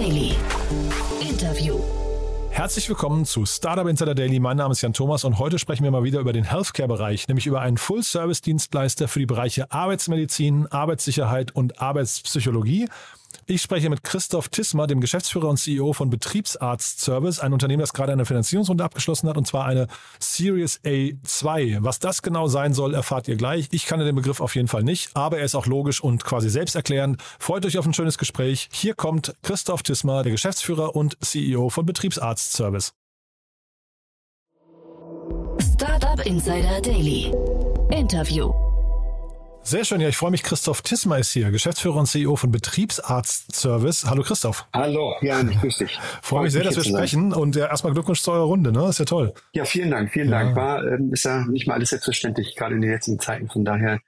Daily. 0.00 0.32
Interview. 1.20 1.78
Herzlich 2.48 2.88
willkommen 2.88 3.26
zu 3.26 3.44
Startup 3.44 3.86
Insider 3.86 4.14
Daily. 4.14 4.40
Mein 4.40 4.56
Name 4.56 4.72
ist 4.72 4.80
Jan 4.80 4.94
Thomas 4.94 5.24
und 5.24 5.38
heute 5.38 5.58
sprechen 5.58 5.84
wir 5.84 5.90
mal 5.90 6.04
wieder 6.04 6.20
über 6.20 6.32
den 6.32 6.44
Healthcare-Bereich, 6.44 7.28
nämlich 7.28 7.46
über 7.46 7.60
einen 7.60 7.76
Full-Service-Dienstleister 7.76 9.08
für 9.08 9.18
die 9.18 9.26
Bereiche 9.26 9.70
Arbeitsmedizin, 9.70 10.68
Arbeitssicherheit 10.68 11.54
und 11.54 11.82
Arbeitspsychologie. 11.82 12.88
Ich 13.50 13.62
spreche 13.62 13.90
mit 13.90 14.04
Christoph 14.04 14.48
Tismer, 14.48 14.86
dem 14.86 15.00
Geschäftsführer 15.00 15.48
und 15.48 15.56
CEO 15.56 15.92
von 15.92 16.08
Betriebsarzt 16.08 17.00
Service, 17.00 17.40
ein 17.40 17.52
Unternehmen, 17.52 17.80
das 17.80 17.92
gerade 17.92 18.12
eine 18.12 18.24
Finanzierungsrunde 18.24 18.84
abgeschlossen 18.84 19.28
hat, 19.28 19.36
und 19.36 19.44
zwar 19.44 19.66
eine 19.66 19.88
Series 20.20 20.78
A2. 20.84 21.78
Was 21.80 21.98
das 21.98 22.22
genau 22.22 22.46
sein 22.46 22.74
soll, 22.74 22.94
erfahrt 22.94 23.26
ihr 23.26 23.34
gleich. 23.34 23.66
Ich 23.72 23.86
kannte 23.86 24.04
den 24.04 24.14
Begriff 24.14 24.40
auf 24.40 24.54
jeden 24.54 24.68
Fall 24.68 24.84
nicht, 24.84 25.10
aber 25.14 25.40
er 25.40 25.44
ist 25.44 25.56
auch 25.56 25.66
logisch 25.66 26.00
und 26.00 26.24
quasi 26.24 26.48
selbsterklärend. 26.48 27.20
Freut 27.40 27.66
euch 27.66 27.76
auf 27.76 27.86
ein 27.86 27.92
schönes 27.92 28.18
Gespräch. 28.18 28.68
Hier 28.70 28.94
kommt 28.94 29.34
Christoph 29.42 29.82
Tismer, 29.82 30.22
der 30.22 30.30
Geschäftsführer 30.30 30.94
und 30.94 31.16
CEO 31.20 31.70
von 31.70 31.84
Betriebsarzt 31.84 32.52
Service. 32.52 32.92
Startup 35.74 36.24
Insider 36.24 36.80
Daily. 36.80 37.34
Interview. 37.90 38.69
Sehr 39.62 39.84
schön, 39.84 40.00
ja, 40.00 40.08
ich 40.08 40.16
freue 40.16 40.30
mich. 40.30 40.42
Christoph 40.42 40.82
Tismer 40.82 41.18
ist 41.18 41.30
hier, 41.30 41.50
Geschäftsführer 41.50 41.96
und 41.96 42.06
CEO 42.06 42.34
von 42.36 42.50
Betriebsarzt 42.50 43.54
Service. 43.54 44.06
Hallo 44.06 44.22
Christoph. 44.22 44.66
Hallo, 44.72 45.14
ja, 45.20 45.40
ich 45.42 45.60
grüße 45.60 45.84
dich. 45.84 45.98
Freue 46.22 46.44
mich 46.44 46.52
sehr, 46.52 46.64
dass 46.64 46.76
wir 46.76 46.84
sprechen 46.84 47.32
und 47.32 47.56
ja, 47.56 47.66
erstmal 47.66 47.92
Glückwunsch 47.92 48.22
zu 48.22 48.32
eurer 48.32 48.44
Runde, 48.44 48.72
ne? 48.72 48.88
Ist 48.88 48.98
ja 48.98 49.04
toll. 49.04 49.34
Ja, 49.52 49.64
vielen 49.64 49.90
Dank, 49.90 50.10
vielen 50.12 50.30
ja. 50.30 50.42
Dank. 50.42 50.56
War, 50.56 50.84
ähm, 50.84 51.12
ist 51.12 51.24
ja 51.24 51.44
nicht 51.46 51.66
mal 51.66 51.74
alles 51.74 51.90
selbstverständlich, 51.90 52.56
gerade 52.56 52.74
in 52.74 52.80
den 52.80 52.90
jetzigen 52.90 53.20
Zeiten. 53.20 53.48
Von 53.48 53.64
daher 53.64 54.00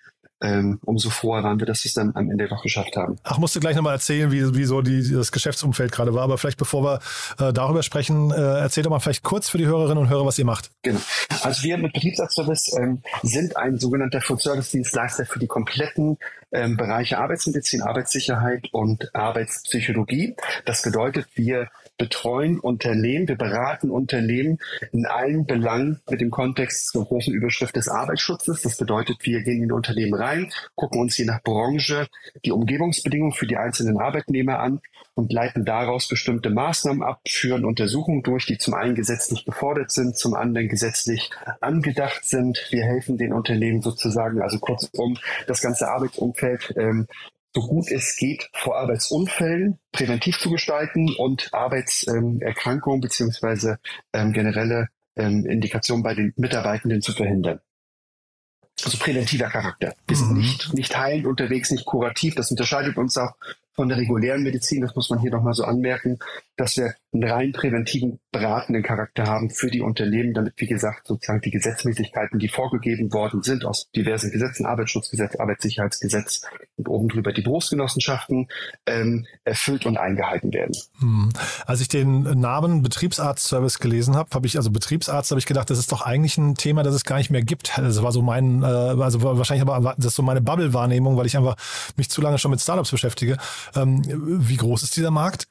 ähm, 0.43 0.81
umso 0.85 1.09
froher 1.11 1.45
waren 1.45 1.61
wir, 1.61 1.67
dass 1.67 1.85
wir 1.85 1.89
es 1.89 1.95
dann 1.95 2.15
am 2.15 2.31
Ende 2.31 2.49
doch 2.49 2.63
geschafft 2.63 2.97
haben. 2.97 3.17
Ach, 3.23 3.39
musst 3.39 3.55
du 3.55 3.61
gleich 3.61 3.77
nochmal 3.77 3.95
erzählen, 3.95 4.33
wie, 4.33 4.55
wie 4.55 4.65
so 4.65 4.83
die, 4.83 5.13
das 5.13 5.31
Geschäftsumfeld 5.31 5.93
gerade 5.93 6.15
war. 6.15 6.23
Aber 6.25 6.37
vielleicht 6.37 6.59
bevor 6.59 6.83
wir 6.85 7.49
äh, 7.49 7.53
darüber 7.53 7.83
sprechen, 7.83 8.33
äh, 8.33 8.35
erzähl 8.35 8.83
doch 8.83 8.91
mal 8.91 8.99
vielleicht 8.99 9.23
kurz 9.23 9.49
für 9.49 9.59
die 9.59 9.67
Hörerinnen 9.67 9.99
und 9.99 10.11
Hörer, 10.11 10.27
was 10.27 10.39
ihr 10.39 10.45
macht. 10.45 10.71
Genau. 10.83 11.01
Also 11.43 11.63
wir 11.63 11.79
mit 11.79 11.93
Betriebsarztservice 11.93 12.77
ähm, 12.79 13.03
sind 13.23 13.57
ein 13.57 13.79
sogenannter 13.79 14.21
Full-Service-Dienstleister 14.21 15.27
für 15.27 15.39
die 15.39 15.47
kompletten 15.47 16.19
ähm, 16.51 16.77
Bereiche 16.77 17.19
Arbeitsmedizin, 17.19 17.83
Arbeitssicherheit 17.83 18.69
und 18.73 19.15
Arbeitspsychologie. 19.15 20.35
Das 20.65 20.83
bedeutet, 20.83 21.27
wir 21.35 21.69
betreuen 21.99 22.59
Unternehmen, 22.59 23.29
wir 23.29 23.37
beraten 23.37 23.91
Unternehmen 23.91 24.59
in 24.93 25.07
allen 25.07 25.47
Belangen 25.47 26.01
mit 26.11 26.21
dem 26.21 26.31
Kontext 26.31 26.89
zur 26.89 27.05
großen 27.05 27.33
Überschrift 27.33 27.77
des 27.77 27.89
Arbeitsschutzes. 27.89 28.63
Das 28.63 28.77
bedeutet, 28.77 29.19
wir 29.23 29.43
gehen 29.43 29.63
in 29.63 29.73
Unternehmen 29.73 30.15
rein, 30.15 30.53
gucken 30.75 31.01
uns 31.01 31.17
je 31.17 31.25
nach 31.25 31.43
Branche 31.43 32.09
die 32.45 32.53
Umgebungsbedingungen 32.53 33.33
für 33.33 33.47
die 33.47 33.57
einzelnen 33.57 33.99
Arbeitnehmer 33.99 34.59
an 34.59 34.81
und 35.15 35.33
leiten 35.33 35.65
daraus 35.65 36.09
bestimmte 36.09 36.51
Maßnahmen 36.51 37.03
ab, 37.03 37.21
führen 37.29 37.65
Untersuchungen 37.65 38.23
durch, 38.23 38.47
die 38.47 38.59
zum 38.59 38.75
einen 38.75 38.95
gesetzlich 38.95 39.45
gefordert 39.45 39.91
sind, 39.91 40.17
zum 40.17 40.35
anderen 40.35 40.69
gesetzlich 40.69 41.31
angedacht 41.61 42.25
sind. 42.25 42.67
Wir 42.71 42.85
helfen 42.85 43.19
den 43.19 43.33
Unternehmen 43.33 43.83
sozusagen, 43.83 44.41
also 44.41 44.59
kurzum, 44.59 45.19
das 45.47 45.61
ganze 45.61 45.89
Arbeitsumfeld 45.89 46.75
ähm, 46.77 47.07
so 47.55 47.61
gut 47.61 47.91
es 47.91 48.17
geht 48.17 48.49
vor 48.53 48.79
Arbeitsunfällen 48.79 49.79
präventiv 49.93 50.39
zu 50.39 50.51
gestalten 50.51 51.15
und 51.17 51.53
Arbeitserkrankungen 51.53 53.01
beziehungsweise 53.01 53.79
ähm, 54.13 54.33
generelle 54.33 54.89
ähm, 55.17 55.45
Indikationen 55.45 56.03
bei 56.03 56.15
den 56.15 56.33
Mitarbeitenden 56.37 57.03
zu 57.03 57.13
verhindern. 57.13 57.61
Also 58.85 58.99
präventiver 58.99 59.49
Charakter. 59.49 59.95
Wir 60.09 60.17
sind 60.17 60.31
mhm. 60.31 60.39
nicht, 60.39 60.75
nicht 60.75 60.97
heilend 60.97 61.27
unterwegs, 61.27 61.71
nicht 61.71 61.85
kurativ. 61.85 62.35
Das 62.35 62.51
unterscheidet 62.51 62.97
uns 62.97 63.17
auch 63.17 63.35
von 63.75 63.89
der 63.89 63.99
regulären 63.99 64.43
Medizin. 64.43 64.81
Das 64.81 64.95
muss 64.95 65.11
man 65.11 65.21
hier 65.21 65.31
nochmal 65.31 65.55
so 65.55 65.65
anmerken 65.65 66.19
dass 66.63 66.77
wir 66.77 66.95
einen 67.13 67.25
rein 67.25 67.53
präventiven, 67.53 68.21
beratenden 68.31 68.85
Charakter 68.85 69.25
haben 69.25 69.51
für 69.51 69.69
die 69.69 69.81
Unternehmen, 69.81 70.33
damit, 70.33 70.55
wie 70.59 70.69
gesagt, 70.69 71.09
sozusagen 71.09 71.41
die 71.41 71.51
Gesetzmäßigkeiten, 71.51 72.39
die 72.39 72.47
vorgegeben 72.47 73.13
worden 73.13 73.43
sind 73.43 73.65
aus 73.65 73.91
diversen 73.91 74.31
Gesetzen, 74.31 74.65
Arbeitsschutzgesetz, 74.65 75.35
Arbeitssicherheitsgesetz 75.35 76.43
und 76.77 76.89
oben 76.89 77.09
drüber 77.09 77.33
die 77.33 77.43
Berufsgenossenschaften, 77.43 78.47
ähm, 78.87 79.27
erfüllt 79.43 79.87
und 79.87 79.97
eingehalten 79.97 80.53
werden. 80.53 80.73
Hm. 81.01 81.33
Als 81.67 81.81
ich 81.81 81.89
den 81.89 82.23
Namen 82.23 82.83
Betriebsarztservice 82.83 83.81
gelesen 83.81 84.15
habe, 84.15 84.31
habe 84.33 84.47
ich, 84.47 84.57
also 84.57 84.71
Betriebsarzt, 84.71 85.33
habe 85.33 85.41
ich 85.41 85.47
gedacht, 85.47 85.69
das 85.69 85.81
ist 85.81 85.91
doch 85.91 86.03
eigentlich 86.03 86.39
ein 86.39 86.55
Thema, 86.55 86.85
das 86.85 86.95
es 86.95 87.05
gar 87.05 87.19
nicht 87.19 87.31
mehr 87.31 87.43
gibt. 87.43 87.77
Das 87.77 88.05
war 88.05 88.13
so 88.13 88.23
mein, 88.23 88.63
äh, 88.63 88.67
also 88.67 89.21
wahrscheinlich 89.21 89.69
aber 89.69 89.95
das 89.97 90.07
ist 90.07 90.15
so 90.15 90.23
meine 90.23 90.41
Bubble-Wahrnehmung, 90.41 91.17
weil 91.17 91.27
ich 91.27 91.37
einfach 91.37 91.57
mich 91.97 92.09
zu 92.09 92.21
lange 92.21 92.39
schon 92.39 92.53
mit 92.53 92.61
Startups 92.61 92.93
beschäftige. 92.93 93.37
Ähm, 93.75 94.03
wie 94.07 94.57
groß 94.57 94.85
ist 94.85 94.97
dieser 94.97 95.11
Markt? 95.11 95.49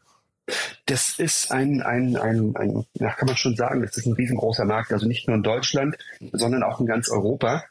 Das 0.85 1.19
ist 1.19 1.51
ein, 1.51 1.81
ein, 1.81 2.17
ein, 2.17 2.55
ein, 2.55 2.85
ja, 2.93 3.11
kann 3.11 3.27
man 3.27 3.37
schon 3.37 3.55
sagen, 3.55 3.81
das 3.81 3.97
ist 3.97 4.05
ein 4.05 4.13
riesengroßer 4.13 4.65
Markt, 4.65 4.91
also 4.91 5.07
nicht 5.07 5.27
nur 5.27 5.37
in 5.37 5.43
Deutschland, 5.43 5.97
sondern 6.31 6.63
auch 6.63 6.79
in 6.79 6.85
ganz 6.85 7.09
Europa 7.09 7.63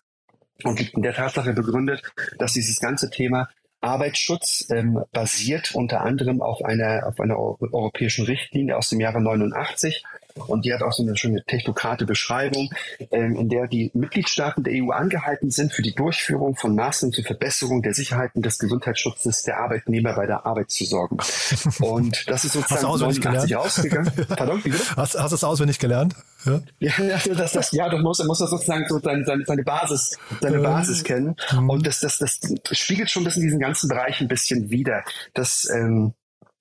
und 0.65 0.79
liegt 0.79 0.95
in 0.95 1.03
der 1.03 1.15
Tatsache 1.15 1.53
begründet, 1.53 2.03
dass 2.39 2.53
dieses 2.53 2.81
ganze 2.81 3.11
Thema 3.11 3.49
Arbeitsschutz 3.81 4.69
ähm, 4.71 5.03
basiert 5.13 5.75
unter 5.75 6.03
anderem 6.03 6.43
auf 6.43 6.63
einer, 6.63 7.07
auf 7.07 7.19
einer 7.19 7.39
europäischen 7.39 8.27
Richtlinie 8.27 8.77
aus 8.77 8.91
dem 8.91 9.01
Jahre 9.01 9.21
89 9.23 10.05
und 10.47 10.65
die 10.65 10.73
hat 10.73 10.83
auch 10.83 10.93
so 10.93 11.03
eine 11.03 11.17
schöne 11.17 11.43
technokrate 11.45 12.07
Beschreibung, 12.07 12.71
ähm, 13.11 13.37
in 13.37 13.49
der 13.49 13.67
die 13.67 13.91
Mitgliedstaaten 13.95 14.65
der 14.65 14.75
EU 14.75 14.91
angehalten 14.91 15.51
sind, 15.51 15.73
für 15.73 15.83
die 15.83 15.95
Durchführung 15.95 16.57
von 16.57 16.75
Maßnahmen 16.75 17.13
zur 17.13 17.25
Verbesserung 17.25 17.83
der 17.83 17.95
Sicherheit 17.95 18.33
und 18.35 18.45
des 18.45 18.59
Gesundheitsschutzes 18.59 19.43
der 19.43 19.59
Arbeitnehmer 19.59 20.15
bei 20.15 20.27
der 20.27 20.47
Arbeit 20.47 20.71
zu 20.71 20.85
sorgen. 20.85 21.19
Und 21.81 22.29
das 22.29 22.45
ist 22.45 22.53
sozusagen 22.53 22.83
89 22.83 23.57
ausgegangen. 23.57 24.13
Pardon, 24.29 24.65
wie? 24.65 24.73
Hast, 24.73 25.19
hast 25.19 25.31
du 25.31 25.35
es 25.35 25.45
auswendig 25.45 25.79
gelernt? 25.79 26.15
Ja, 26.45 26.61
ja, 26.79 27.19
das, 27.35 27.53
das, 27.53 27.73
ja 27.73 27.89
du 27.89 27.99
musst, 27.99 28.25
musst 28.25 28.41
sozusagen 28.41 28.87
so 28.89 28.99
seine, 28.99 29.25
seine, 29.25 29.45
seine 29.45 29.63
Basis, 29.63 30.17
seine 30.41 30.57
ja. 30.57 30.63
Basis 30.63 31.05
kennen. 31.05 31.37
Mhm. 31.53 31.71
Und 31.71 31.87
das, 31.87 32.01
das, 32.01 32.19
das 32.19 32.39
spiegelt 32.79 33.11
schon 33.11 33.25
das 33.25 33.37
in 33.37 33.43
diesen 33.43 33.61
ganzen 33.61 33.89
Bereich 33.89 34.21
ein 34.21 34.29
bisschen 34.29 34.71
wider. 34.71 35.05
Das, 35.35 35.69
ähm, 35.75 36.15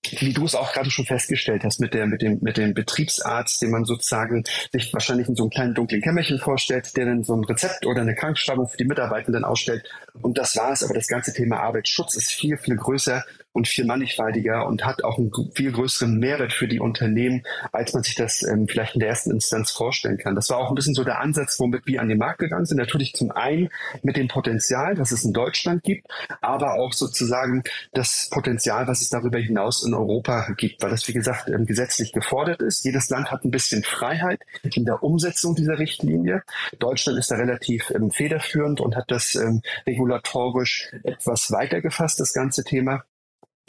wie 0.03 0.33
du 0.33 0.45
es 0.45 0.55
auch 0.55 0.71
gerade 0.71 0.89
schon 0.89 1.05
festgestellt 1.05 1.63
hast, 1.63 1.79
mit 1.79 1.93
der, 1.93 2.07
mit 2.07 2.21
dem, 2.21 2.39
mit 2.41 2.57
dem 2.57 2.73
Betriebsarzt, 2.73 3.61
den 3.61 3.71
man 3.71 3.85
sozusagen 3.85 4.43
sich 4.71 4.93
wahrscheinlich 4.93 5.27
in 5.27 5.35
so 5.35 5.43
einem 5.43 5.49
kleinen 5.49 5.73
dunklen 5.73 6.01
Kämmerchen 6.01 6.39
vorstellt, 6.39 6.95
der 6.95 7.05
dann 7.05 7.23
so 7.23 7.35
ein 7.35 7.43
Rezept 7.43 7.85
oder 7.85 8.01
eine 8.01 8.15
Krankschreibung 8.15 8.67
für 8.67 8.77
die 8.77 8.85
Mitarbeitenden 8.85 9.43
ausstellt. 9.43 9.89
Und 10.21 10.38
das 10.38 10.55
war 10.55 10.71
es. 10.71 10.83
Aber 10.83 10.93
das 10.93 11.07
ganze 11.07 11.33
Thema 11.33 11.59
Arbeitsschutz 11.59 12.15
ist 12.15 12.31
viel, 12.31 12.57
viel 12.57 12.75
größer 12.75 13.23
und 13.53 13.67
viel 13.67 13.85
mannigfaltiger 13.85 14.67
und 14.67 14.85
hat 14.85 15.03
auch 15.03 15.17
einen 15.17 15.31
viel 15.55 15.71
größeren 15.71 16.17
Mehrwert 16.17 16.53
für 16.53 16.67
die 16.67 16.79
Unternehmen, 16.79 17.43
als 17.71 17.93
man 17.93 18.03
sich 18.03 18.15
das 18.15 18.43
ähm, 18.43 18.67
vielleicht 18.67 18.93
in 18.93 18.99
der 18.99 19.09
ersten 19.09 19.31
Instanz 19.31 19.71
vorstellen 19.71 20.17
kann. 20.17 20.35
Das 20.35 20.49
war 20.49 20.57
auch 20.57 20.69
ein 20.69 20.75
bisschen 20.75 20.93
so 20.93 21.03
der 21.03 21.19
Ansatz, 21.19 21.59
womit 21.59 21.85
wir 21.88 22.01
an 22.01 22.09
den 22.09 22.19
Markt 22.19 22.39
gegangen 22.39 22.65
sind. 22.65 22.77
Natürlich 22.77 23.13
zum 23.13 23.31
einen 23.31 23.69
mit 24.03 24.17
dem 24.17 24.27
Potenzial, 24.27 24.95
das 24.95 25.11
es 25.11 25.23
in 25.23 25.33
Deutschland 25.33 25.83
gibt, 25.83 26.07
aber 26.41 26.75
auch 26.75 26.93
sozusagen 26.93 27.63
das 27.93 28.29
Potenzial, 28.31 28.88
was 28.88 29.01
es 29.01 29.09
darüber 29.09 29.39
hinaus 29.39 29.83
in 29.83 29.93
Europa 29.93 30.53
gibt, 30.55 30.81
weil 30.83 30.91
das, 30.91 31.07
wie 31.07 31.13
gesagt, 31.13 31.49
ähm, 31.49 31.65
gesetzlich 31.65 32.13
gefordert 32.13 32.61
ist. 32.61 32.85
Jedes 32.85 33.09
Land 33.09 33.31
hat 33.31 33.43
ein 33.43 33.51
bisschen 33.51 33.83
Freiheit 33.83 34.41
in 34.63 34.85
der 34.85 35.01
Umsetzung 35.01 35.55
dieser 35.55 35.79
Richtlinie. 35.79 36.43
Deutschland 36.77 37.17
ist 37.17 37.31
da 37.31 37.35
relativ 37.35 37.89
ähm, 37.89 38.11
federführend 38.11 38.79
und 38.79 38.95
hat 38.95 39.09
das 39.09 39.35
ähm, 39.35 39.61
regulatorisch 39.88 40.91
etwas 41.03 41.51
weiter 41.51 41.81
gefasst, 41.81 42.19
das 42.19 42.33
ganze 42.33 42.63
Thema 42.63 43.03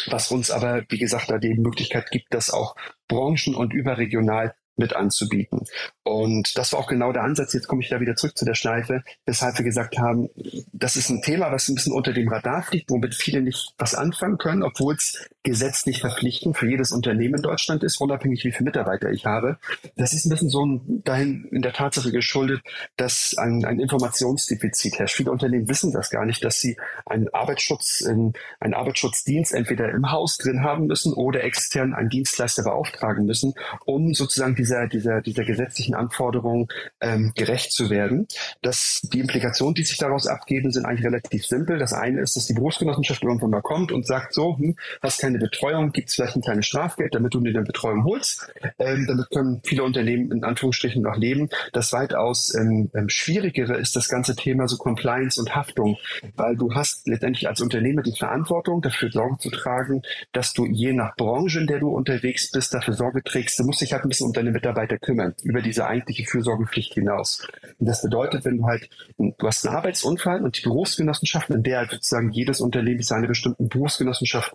was 0.08 0.30
uns 0.30 0.50
aber, 0.50 0.82
wie 0.88 0.98
gesagt, 0.98 1.30
da 1.30 1.38
die 1.38 1.54
Möglichkeit 1.54 2.10
gibt, 2.10 2.32
das 2.34 2.50
auch 2.50 2.76
branchen- 3.08 3.54
und 3.54 3.72
überregional 3.72 4.54
mit 4.76 4.94
anzubieten. 4.94 5.66
Und 6.02 6.56
das 6.58 6.72
war 6.72 6.80
auch 6.80 6.88
genau 6.88 7.12
der 7.12 7.22
Ansatz. 7.22 7.52
Jetzt 7.52 7.68
komme 7.68 7.82
ich 7.82 7.88
da 7.88 8.00
wieder 8.00 8.16
zurück 8.16 8.36
zu 8.36 8.44
der 8.44 8.54
Schleife, 8.54 9.04
weshalb 9.26 9.58
wir 9.58 9.64
gesagt 9.64 9.98
haben, 9.98 10.28
das 10.72 10.96
ist 10.96 11.10
ein 11.10 11.22
Thema, 11.22 11.52
was 11.52 11.68
ein 11.68 11.76
bisschen 11.76 11.92
unter 11.92 12.12
dem 12.12 12.28
Radar 12.28 12.62
fliegt, 12.62 12.90
womit 12.90 13.14
viele 13.14 13.42
nicht 13.42 13.74
was 13.78 13.94
anfangen 13.94 14.38
können, 14.38 14.62
obwohl 14.64 14.94
es 14.94 15.28
gesetzlich 15.42 16.00
verpflichtend 16.00 16.56
für 16.56 16.68
jedes 16.68 16.92
Unternehmen 16.92 17.36
in 17.36 17.42
Deutschland 17.42 17.82
ist, 17.82 18.00
unabhängig 18.00 18.44
wie 18.44 18.52
viele 18.52 18.66
Mitarbeiter 18.66 19.10
ich 19.10 19.24
habe. 19.24 19.58
Das 19.96 20.12
ist 20.12 20.26
ein 20.26 20.30
bisschen 20.30 20.50
so 20.50 20.66
ein, 20.66 21.02
dahin 21.04 21.48
in 21.50 21.62
der 21.62 21.72
Tatsache 21.72 22.12
geschuldet, 22.12 22.60
dass 22.96 23.34
ein, 23.38 23.64
ein 23.64 23.80
Informationsdefizit 23.80 24.98
herrscht. 24.98 25.16
Viele 25.16 25.30
Unternehmen 25.30 25.68
wissen 25.68 25.92
das 25.92 26.10
gar 26.10 26.26
nicht, 26.26 26.44
dass 26.44 26.60
sie 26.60 26.76
einen 27.06 27.28
Arbeitsschutz, 27.32 28.04
einen 28.06 28.34
Arbeitsschutzdienst 28.60 29.54
entweder 29.54 29.90
im 29.90 30.10
Haus 30.10 30.36
drin 30.36 30.62
haben 30.62 30.86
müssen 30.86 31.14
oder 31.14 31.42
extern 31.42 31.94
einen 31.94 32.10
Dienstleister 32.10 32.62
beauftragen 32.62 33.24
müssen, 33.24 33.54
um 33.86 34.12
sozusagen 34.12 34.54
dieser, 34.54 34.88
dieser, 34.88 35.22
dieser 35.22 35.44
gesetzlichen 35.44 35.94
Anforderungen 35.94 36.68
ähm, 37.00 37.32
gerecht 37.34 37.72
zu 37.72 37.88
werden. 37.88 38.28
Das, 38.60 39.00
die 39.10 39.20
Implikationen, 39.20 39.74
die 39.74 39.84
sich 39.84 39.96
daraus 39.96 40.26
abgeben, 40.26 40.70
sind 40.70 40.84
eigentlich 40.84 41.06
relativ 41.06 41.46
simpel. 41.46 41.78
Das 41.78 41.94
eine 41.94 42.20
ist, 42.20 42.36
dass 42.36 42.46
die 42.46 42.54
Berufsgenossenschaft 42.54 43.22
irgendwann 43.22 43.50
mal 43.50 43.62
kommt 43.62 43.90
und 43.90 44.06
sagt 44.06 44.34
so, 44.34 44.58
hm, 44.58 44.76
hast 45.00 45.20
kein 45.20 45.29
keine 45.30 45.38
Betreuung, 45.38 45.92
gibt 45.92 46.08
es 46.08 46.14
vielleicht 46.16 46.36
ein 46.36 46.42
kleines 46.42 46.66
Strafgeld, 46.66 47.14
damit 47.14 47.34
du 47.34 47.40
dir 47.40 47.50
eine 47.50 47.62
Betreuung 47.62 48.04
holst. 48.04 48.52
Ähm, 48.78 49.06
damit 49.06 49.30
können 49.30 49.60
viele 49.64 49.84
Unternehmen 49.84 50.32
in 50.32 50.44
Anführungsstrichen 50.44 51.02
noch 51.02 51.16
leben. 51.16 51.48
Das 51.72 51.92
weitaus 51.92 52.54
ähm, 52.54 52.90
ähm, 52.94 53.08
schwierigere 53.08 53.76
ist 53.76 53.94
das 53.94 54.08
ganze 54.08 54.34
Thema 54.34 54.66
so 54.66 54.76
Compliance 54.76 55.40
und 55.40 55.54
Haftung, 55.54 55.96
weil 56.36 56.56
du 56.56 56.74
hast 56.74 57.06
letztendlich 57.06 57.48
als 57.48 57.60
Unternehmer 57.60 58.02
die 58.02 58.16
Verantwortung, 58.16 58.82
dafür 58.82 59.10
Sorge 59.10 59.36
zu 59.38 59.50
tragen, 59.50 60.02
dass 60.32 60.52
du 60.52 60.66
je 60.66 60.92
nach 60.92 61.14
Branche, 61.16 61.60
in 61.60 61.66
der 61.66 61.78
du 61.78 61.88
unterwegs 61.90 62.50
bist, 62.50 62.74
dafür 62.74 62.94
Sorge 62.94 63.22
trägst. 63.22 63.58
Du 63.58 63.64
musst 63.64 63.80
dich 63.80 63.92
halt 63.92 64.02
ein 64.04 64.08
bisschen 64.08 64.26
um 64.26 64.32
deine 64.32 64.50
Mitarbeiter 64.50 64.98
kümmern, 64.98 65.34
über 65.42 65.62
diese 65.62 65.86
eigentliche 65.86 66.24
Fürsorgepflicht 66.24 66.94
hinaus. 66.94 67.46
Und 67.78 67.86
das 67.86 68.02
bedeutet, 68.02 68.44
wenn 68.44 68.58
du 68.58 68.64
halt, 68.64 68.88
du 69.16 69.46
hast 69.46 69.66
einen 69.66 69.76
Arbeitsunfall 69.76 70.42
und 70.42 70.58
die 70.58 70.62
Berufsgenossenschaften, 70.62 71.56
in 71.56 71.62
der 71.62 71.78
halt 71.78 71.90
sozusagen 71.90 72.30
jedes 72.32 72.60
Unternehmen 72.60 73.02
seine 73.02 73.28
bestimmten 73.28 73.68
Berufsgenossenschaft 73.68 74.54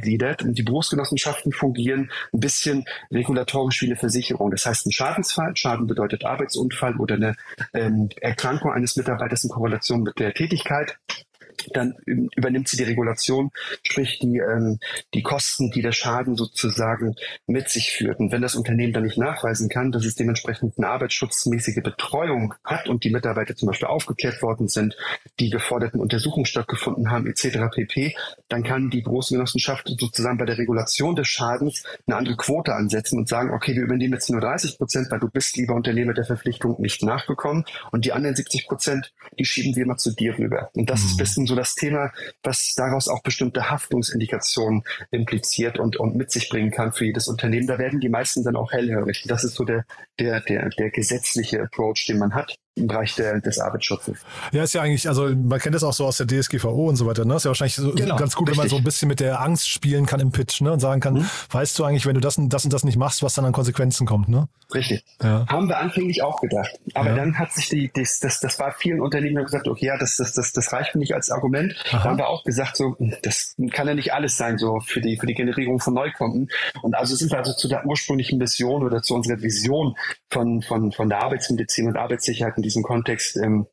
zugegliedert 0.00 0.42
und 0.42 0.56
die 0.56 0.62
Berufsgenossenschaften 0.62 1.52
fungieren 1.52 2.10
ein 2.32 2.40
bisschen 2.40 2.84
regulatorisch 3.12 3.82
wie 3.82 3.86
eine 3.86 3.96
Versicherung. 3.96 4.50
Das 4.50 4.66
heißt, 4.66 4.86
ein 4.86 4.92
Schadensfall, 4.92 5.56
Schaden 5.56 5.86
bedeutet 5.86 6.24
Arbeitsunfall 6.24 6.96
oder 6.96 7.14
eine 7.14 7.36
ähm, 7.74 8.08
Erkrankung 8.20 8.72
eines 8.72 8.96
Mitarbeiters 8.96 9.44
in 9.44 9.50
Korrelation 9.50 10.02
mit 10.02 10.18
der 10.18 10.34
Tätigkeit 10.34 10.98
dann 11.72 11.94
übernimmt 12.04 12.68
sie 12.68 12.76
die 12.76 12.84
Regulation, 12.84 13.50
sprich 13.82 14.18
die, 14.20 14.38
ähm, 14.38 14.78
die 15.14 15.22
Kosten, 15.22 15.70
die 15.70 15.82
der 15.82 15.92
Schaden 15.92 16.36
sozusagen 16.36 17.14
mit 17.46 17.68
sich 17.68 17.92
führt. 17.92 18.20
Und 18.20 18.32
wenn 18.32 18.42
das 18.42 18.54
Unternehmen 18.54 18.92
dann 18.92 19.04
nicht 19.04 19.18
nachweisen 19.18 19.68
kann, 19.68 19.92
dass 19.92 20.04
es 20.04 20.14
dementsprechend 20.14 20.78
eine 20.78 20.88
arbeitsschutzmäßige 20.88 21.82
Betreuung 21.82 22.54
hat 22.64 22.88
und 22.88 23.04
die 23.04 23.10
Mitarbeiter 23.10 23.56
zum 23.56 23.68
Beispiel 23.68 23.88
aufgeklärt 23.88 24.42
worden 24.42 24.68
sind, 24.68 24.96
die 25.38 25.50
geforderten 25.50 26.00
Untersuchungen 26.00 26.46
stattgefunden 26.46 27.10
haben, 27.10 27.26
etc. 27.26 27.58
pp., 27.72 28.14
dann 28.48 28.62
kann 28.62 28.90
die 28.90 29.02
Berufsgenossenschaft 29.02 29.88
sozusagen 29.98 30.38
bei 30.38 30.44
der 30.44 30.58
Regulation 30.58 31.14
des 31.14 31.28
Schadens 31.28 31.84
eine 32.06 32.16
andere 32.16 32.36
Quote 32.36 32.74
ansetzen 32.74 33.18
und 33.18 33.28
sagen, 33.28 33.52
okay, 33.52 33.74
wir 33.74 33.82
übernehmen 33.82 34.14
jetzt 34.14 34.30
nur 34.30 34.40
30 34.40 34.78
Prozent, 34.78 35.10
weil 35.10 35.20
du 35.20 35.28
bist, 35.28 35.56
lieber 35.56 35.74
Unternehmer, 35.74 36.14
der 36.14 36.24
Verpflichtung 36.24 36.80
nicht 36.80 37.02
nachgekommen 37.02 37.64
und 37.92 38.04
die 38.04 38.12
anderen 38.12 38.36
70 38.36 38.66
Prozent, 38.66 39.12
die 39.38 39.44
schieben 39.44 39.76
wir 39.76 39.86
mal 39.86 39.96
zu 39.96 40.14
dir 40.14 40.36
rüber. 40.38 40.70
Und 40.74 40.90
das 40.90 41.00
mhm. 41.00 41.06
ist 41.06 41.12
ein 41.12 41.18
bisschen 41.18 41.46
so 41.50 41.56
das 41.56 41.74
Thema, 41.74 42.12
was 42.42 42.74
daraus 42.76 43.08
auch 43.08 43.22
bestimmte 43.22 43.70
Haftungsindikationen 43.70 44.82
impliziert 45.10 45.78
und, 45.78 45.96
und 45.96 46.16
mit 46.16 46.30
sich 46.30 46.48
bringen 46.48 46.70
kann 46.70 46.92
für 46.92 47.04
jedes 47.04 47.28
Unternehmen. 47.28 47.66
Da 47.66 47.78
werden 47.78 48.00
die 48.00 48.08
meisten 48.08 48.42
dann 48.42 48.56
auch 48.56 48.72
hellhörig. 48.72 49.24
Das 49.26 49.44
ist 49.44 49.56
so 49.56 49.64
der, 49.64 49.84
der, 50.18 50.40
der, 50.40 50.70
der 50.70 50.90
gesetzliche 50.90 51.62
Approach, 51.62 52.06
den 52.08 52.18
man 52.18 52.34
hat 52.34 52.56
im 52.80 52.86
Bereich 52.86 53.14
der, 53.14 53.40
des 53.40 53.58
Arbeitsschutzes. 53.58 54.18
Ja, 54.52 54.62
ist 54.62 54.74
ja 54.74 54.82
eigentlich, 54.82 55.08
also 55.08 55.28
man 55.28 55.58
kennt 55.60 55.74
das 55.74 55.84
auch 55.84 55.92
so 55.92 56.06
aus 56.06 56.16
der 56.16 56.26
DSGVO 56.26 56.88
und 56.88 56.96
so 56.96 57.06
weiter. 57.06 57.24
Ne? 57.24 57.36
Ist 57.36 57.44
ja 57.44 57.50
wahrscheinlich 57.50 57.76
so, 57.76 57.92
genau, 57.92 58.16
ganz 58.16 58.34
gut, 58.34 58.48
richtig. 58.48 58.58
wenn 58.58 58.64
man 58.64 58.70
so 58.70 58.76
ein 58.76 58.84
bisschen 58.84 59.08
mit 59.08 59.20
der 59.20 59.40
Angst 59.40 59.68
spielen 59.68 60.06
kann 60.06 60.20
im 60.20 60.32
Pitch 60.32 60.60
ne? 60.60 60.72
und 60.72 60.80
sagen 60.80 61.00
kann, 61.00 61.14
mhm. 61.14 61.26
weißt 61.50 61.78
du 61.78 61.84
eigentlich, 61.84 62.06
wenn 62.06 62.14
du 62.14 62.20
das 62.20 62.36
und 62.38 62.48
das 62.48 62.64
und 62.64 62.72
das 62.72 62.84
nicht 62.84 62.96
machst, 62.96 63.22
was 63.22 63.34
dann 63.34 63.44
an 63.44 63.52
Konsequenzen 63.52 64.06
kommt. 64.06 64.28
Ne? 64.28 64.48
Richtig. 64.74 65.04
Ja. 65.22 65.46
Haben 65.48 65.68
wir 65.68 65.78
anfänglich 65.78 66.22
auch 66.22 66.40
gedacht. 66.40 66.70
Aber 66.94 67.10
ja. 67.10 67.16
dann 67.16 67.38
hat 67.38 67.52
sich 67.52 67.68
die, 67.68 67.90
das, 67.92 68.20
das, 68.20 68.40
das 68.40 68.58
war 68.58 68.72
vielen 68.72 69.00
Unternehmen 69.00 69.44
gesagt, 69.44 69.68
okay, 69.68 69.86
ja, 69.86 69.98
das, 69.98 70.16
das, 70.16 70.32
das, 70.32 70.52
das 70.52 70.72
reicht 70.72 70.94
mir 70.94 71.00
nicht 71.00 71.14
als 71.14 71.30
Argument. 71.30 71.74
Aha. 71.88 71.98
Da 71.98 72.04
haben 72.04 72.18
wir 72.18 72.28
auch 72.28 72.44
gesagt, 72.44 72.76
so, 72.76 72.96
das 73.22 73.56
kann 73.72 73.88
ja 73.88 73.94
nicht 73.94 74.12
alles 74.12 74.36
sein, 74.36 74.58
so 74.58 74.80
für 74.80 75.00
die, 75.00 75.16
für 75.18 75.26
die 75.26 75.34
Generierung 75.34 75.80
von 75.80 75.94
Neukunden. 75.94 76.48
Und 76.82 76.94
also 76.94 77.14
sind 77.16 77.30
wir 77.30 77.38
also 77.38 77.52
zu 77.52 77.68
der 77.68 77.84
ursprünglichen 77.86 78.38
Mission 78.38 78.82
oder 78.82 79.02
zu 79.02 79.14
unserer 79.14 79.42
Vision 79.42 79.96
von, 80.30 80.62
von, 80.62 80.92
von 80.92 81.08
der 81.08 81.22
Arbeitsmedizin 81.22 81.88
und 81.88 81.96
Arbeitssicherheit 81.96 82.56
in 82.56 82.62
diesem 82.70 82.82
Kontext 82.82 83.36
ähm, 83.36 83.66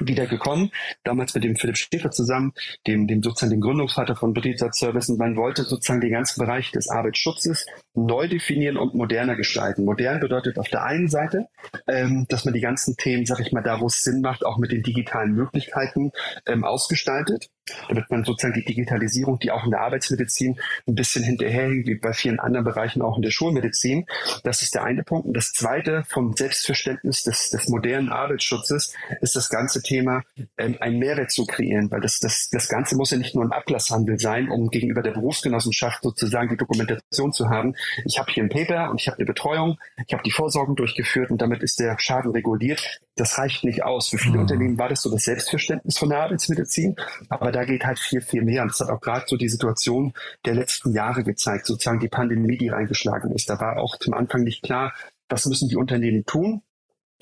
wieder 0.00 0.26
gekommen, 0.26 0.70
damals 1.04 1.34
mit 1.34 1.44
dem 1.44 1.56
Philipp 1.56 1.76
Schäfer 1.76 2.10
zusammen, 2.10 2.52
dem, 2.86 3.06
dem 3.06 3.22
sozusagen 3.22 3.50
dem 3.50 3.60
Gründungsvater 3.60 4.16
von 4.16 4.32
Betriebsrat 4.32 4.74
Service. 4.74 5.08
Und 5.08 5.18
man 5.18 5.36
wollte 5.36 5.64
sozusagen 5.64 6.00
den 6.00 6.12
ganzen 6.12 6.40
Bereich 6.40 6.70
des 6.70 6.88
Arbeitsschutzes 6.88 7.66
neu 7.94 8.28
definieren 8.28 8.76
und 8.76 8.94
moderner 8.94 9.36
gestalten. 9.36 9.84
Modern 9.84 10.20
bedeutet 10.20 10.58
auf 10.58 10.68
der 10.68 10.84
einen 10.84 11.08
Seite, 11.08 11.48
ähm, 11.86 12.26
dass 12.28 12.44
man 12.44 12.54
die 12.54 12.60
ganzen 12.60 12.96
Themen, 12.96 13.26
sag 13.26 13.40
ich 13.40 13.52
mal, 13.52 13.62
da 13.62 13.80
wo 13.80 13.86
es 13.86 14.02
Sinn 14.02 14.20
macht, 14.20 14.44
auch 14.46 14.58
mit 14.58 14.72
den 14.72 14.82
digitalen 14.82 15.32
Möglichkeiten 15.32 16.12
ähm, 16.46 16.64
ausgestaltet 16.64 17.50
damit 17.88 18.10
man 18.10 18.24
sozusagen 18.24 18.54
die 18.54 18.64
Digitalisierung, 18.64 19.38
die 19.38 19.50
auch 19.50 19.64
in 19.64 19.70
der 19.70 19.80
Arbeitsmedizin 19.80 20.58
ein 20.86 20.94
bisschen 20.94 21.22
hinterherhängt, 21.22 21.86
wie 21.86 21.94
bei 21.94 22.12
vielen 22.12 22.40
anderen 22.40 22.64
Bereichen 22.64 23.02
auch 23.02 23.16
in 23.16 23.22
der 23.22 23.30
Schulmedizin. 23.30 24.06
Das 24.42 24.62
ist 24.62 24.74
der 24.74 24.84
eine 24.84 25.04
Punkt. 25.04 25.26
Und 25.26 25.36
das 25.36 25.52
zweite 25.52 26.04
vom 26.08 26.34
Selbstverständnis 26.34 27.22
des, 27.22 27.50
des 27.50 27.68
modernen 27.68 28.10
Arbeitsschutzes 28.10 28.94
ist 29.20 29.36
das 29.36 29.48
ganze 29.48 29.82
Thema, 29.82 30.22
ähm, 30.58 30.76
einen 30.80 30.98
Mehrwert 30.98 31.30
zu 31.30 31.46
kreieren, 31.46 31.90
weil 31.90 32.00
das, 32.00 32.18
das, 32.18 32.48
das 32.50 32.68
Ganze 32.68 32.96
muss 32.96 33.10
ja 33.10 33.18
nicht 33.18 33.34
nur 33.34 33.44
ein 33.44 33.52
Ablasshandel 33.52 34.18
sein, 34.18 34.48
um 34.48 34.68
gegenüber 34.70 35.02
der 35.02 35.12
Berufsgenossenschaft 35.12 36.02
sozusagen 36.02 36.50
die 36.50 36.56
Dokumentation 36.56 37.32
zu 37.32 37.48
haben. 37.48 37.74
Ich 38.04 38.18
habe 38.18 38.32
hier 38.32 38.42
ein 38.42 38.48
Paper 38.48 38.90
und 38.90 39.00
ich 39.00 39.08
habe 39.08 39.18
eine 39.18 39.26
Betreuung, 39.26 39.78
ich 40.06 40.12
habe 40.12 40.22
die 40.22 40.30
Vorsorgen 40.30 40.76
durchgeführt 40.76 41.30
und 41.30 41.40
damit 41.40 41.62
ist 41.62 41.78
der 41.80 41.98
Schaden 41.98 42.32
reguliert. 42.32 43.01
Das 43.16 43.36
reicht 43.38 43.64
nicht 43.64 43.84
aus. 43.84 44.08
Für 44.08 44.18
viele 44.18 44.36
mhm. 44.36 44.40
Unternehmen 44.42 44.78
war 44.78 44.88
das 44.88 45.02
so 45.02 45.10
das 45.10 45.24
Selbstverständnis 45.24 45.98
von 45.98 46.08
der 46.08 46.22
Arbeitsmedizin, 46.22 46.96
aber 47.28 47.52
da 47.52 47.64
geht 47.64 47.84
halt 47.84 47.98
viel, 47.98 48.22
viel 48.22 48.42
mehr. 48.42 48.62
Und 48.62 48.72
das 48.72 48.80
hat 48.80 48.88
auch 48.88 49.00
gerade 49.00 49.26
so 49.28 49.36
die 49.36 49.48
Situation 49.48 50.14
der 50.46 50.54
letzten 50.54 50.94
Jahre 50.94 51.22
gezeigt, 51.22 51.66
sozusagen 51.66 52.00
die 52.00 52.08
Pandemie, 52.08 52.56
die 52.56 52.68
reingeschlagen 52.68 53.30
ist. 53.32 53.50
Da 53.50 53.60
war 53.60 53.78
auch 53.78 53.98
zum 53.98 54.14
Anfang 54.14 54.44
nicht 54.44 54.62
klar, 54.62 54.94
was 55.28 55.46
müssen 55.46 55.68
die 55.68 55.76
Unternehmen 55.76 56.24
tun, 56.24 56.62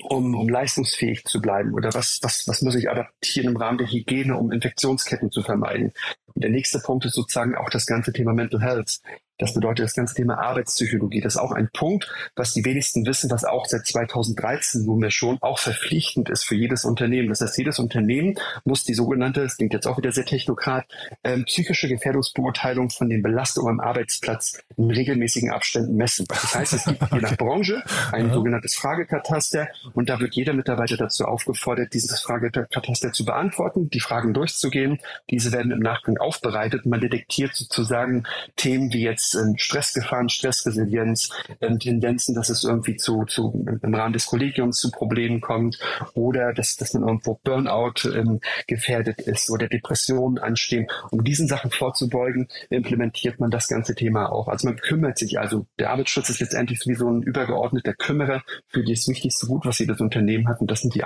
um, 0.03 0.35
um 0.35 0.49
leistungsfähig 0.49 1.25
zu 1.25 1.41
bleiben? 1.41 1.73
Oder 1.73 1.93
was, 1.93 2.19
was, 2.21 2.47
was 2.47 2.61
muss 2.61 2.75
ich 2.75 2.89
adaptieren 2.89 3.49
im 3.49 3.57
Rahmen 3.57 3.77
der 3.77 3.87
Hygiene, 3.87 4.37
um 4.37 4.51
Infektionsketten 4.51 5.31
zu 5.31 5.43
vermeiden? 5.43 5.91
Und 6.33 6.43
der 6.43 6.51
nächste 6.51 6.79
Punkt 6.79 7.05
ist 7.05 7.15
sozusagen 7.15 7.55
auch 7.55 7.69
das 7.69 7.85
ganze 7.85 8.13
Thema 8.13 8.33
Mental 8.33 8.61
Health. 8.61 9.01
Das 9.41 9.55
bedeutet 9.55 9.85
das 9.85 9.95
ganze 9.95 10.13
Thema 10.13 10.37
Arbeitspsychologie. 10.37 11.19
Das 11.19 11.33
ist 11.33 11.41
auch 11.41 11.51
ein 11.51 11.69
Punkt, 11.73 12.07
was 12.35 12.53
die 12.53 12.63
wenigsten 12.63 13.07
wissen, 13.07 13.31
was 13.31 13.43
auch 13.43 13.65
seit 13.65 13.87
2013 13.87 14.85
nunmehr 14.85 15.09
schon 15.09 15.39
auch 15.41 15.57
verpflichtend 15.57 16.29
ist 16.29 16.43
für 16.43 16.53
jedes 16.53 16.85
Unternehmen. 16.85 17.29
Das 17.29 17.41
heißt, 17.41 17.57
jedes 17.57 17.79
Unternehmen 17.79 18.35
muss 18.65 18.83
die 18.83 18.93
sogenannte, 18.93 19.41
das 19.41 19.57
klingt 19.57 19.73
jetzt 19.73 19.87
auch 19.87 19.97
wieder 19.97 20.11
sehr 20.11 20.25
technokrat, 20.25 20.85
ähm, 21.23 21.45
psychische 21.45 21.87
Gefährdungsbeurteilung 21.87 22.91
von 22.91 23.09
den 23.09 23.23
Belastungen 23.23 23.71
am 23.71 23.79
Arbeitsplatz 23.79 24.61
in 24.77 24.91
regelmäßigen 24.91 25.49
Abständen 25.49 25.95
messen. 25.95 26.27
Das 26.27 26.53
heißt, 26.53 26.73
es 26.73 26.85
gibt 26.85 27.01
je 27.11 27.19
nach 27.19 27.35
Branche 27.35 27.81
ein 28.11 28.27
ja. 28.27 28.33
sogenanntes 28.33 28.75
Fragekataster 28.75 29.69
und 29.93 30.09
da 30.09 30.19
wird 30.19 30.35
jeder 30.35 30.53
Mitarbeiter 30.53 30.97
dazu 30.97 31.25
aufgefordert, 31.25 31.95
dieses 31.95 32.21
Fragekataster 32.21 33.11
zu 33.11 33.25
beantworten, 33.25 33.89
die 33.89 34.01
Fragen 34.01 34.35
durchzugehen. 34.35 34.99
Diese 35.31 35.51
werden 35.51 35.71
im 35.71 35.79
Nachgang 35.79 36.19
aufbereitet. 36.19 36.85
Man 36.85 37.01
detektiert 37.01 37.55
sozusagen 37.55 38.25
Themen 38.55 38.93
wie 38.93 39.01
jetzt 39.01 39.30
ähm, 39.35 39.55
Stressgefahren, 39.57 40.29
Stressresilienz, 40.29 41.29
ähm, 41.61 41.79
Tendenzen, 41.79 42.35
dass 42.35 42.49
es 42.49 42.63
irgendwie 42.63 42.95
zu, 42.95 43.25
zu 43.25 43.65
im 43.81 43.93
Rahmen 43.93 44.13
des 44.13 44.25
Kollegiums 44.25 44.79
zu 44.79 44.91
Problemen 44.91 45.41
kommt 45.41 45.79
oder 46.13 46.53
dass, 46.53 46.75
dass 46.75 46.93
man 46.93 47.03
irgendwo 47.03 47.39
Burnout 47.43 48.09
ähm, 48.13 48.39
gefährdet 48.67 49.21
ist 49.21 49.49
oder 49.49 49.67
Depressionen 49.67 50.37
anstehen. 50.37 50.87
Um 51.11 51.23
diesen 51.23 51.47
Sachen 51.47 51.71
vorzubeugen, 51.71 52.47
implementiert 52.69 53.39
man 53.39 53.51
das 53.51 53.67
ganze 53.67 53.95
Thema 53.95 54.31
auch. 54.31 54.47
Also 54.47 54.67
man 54.67 54.77
kümmert 54.77 55.17
sich, 55.17 55.39
also 55.39 55.65
der 55.79 55.91
Arbeitsschutz 55.91 56.29
ist 56.29 56.39
letztendlich 56.39 56.81
wie 56.85 56.95
so 56.95 57.09
ein 57.09 57.21
übergeordneter 57.21 57.93
Kümmerer 57.93 58.43
für 58.67 58.83
das 58.83 59.07
wichtigste 59.07 59.47
Gut, 59.47 59.65
was 59.65 59.79
jedes 59.79 60.01
Unternehmen 60.01 60.47
hat 60.47 60.61
und 60.61 60.69
das 60.69 60.81
sind 60.81 60.95
die, 60.95 61.03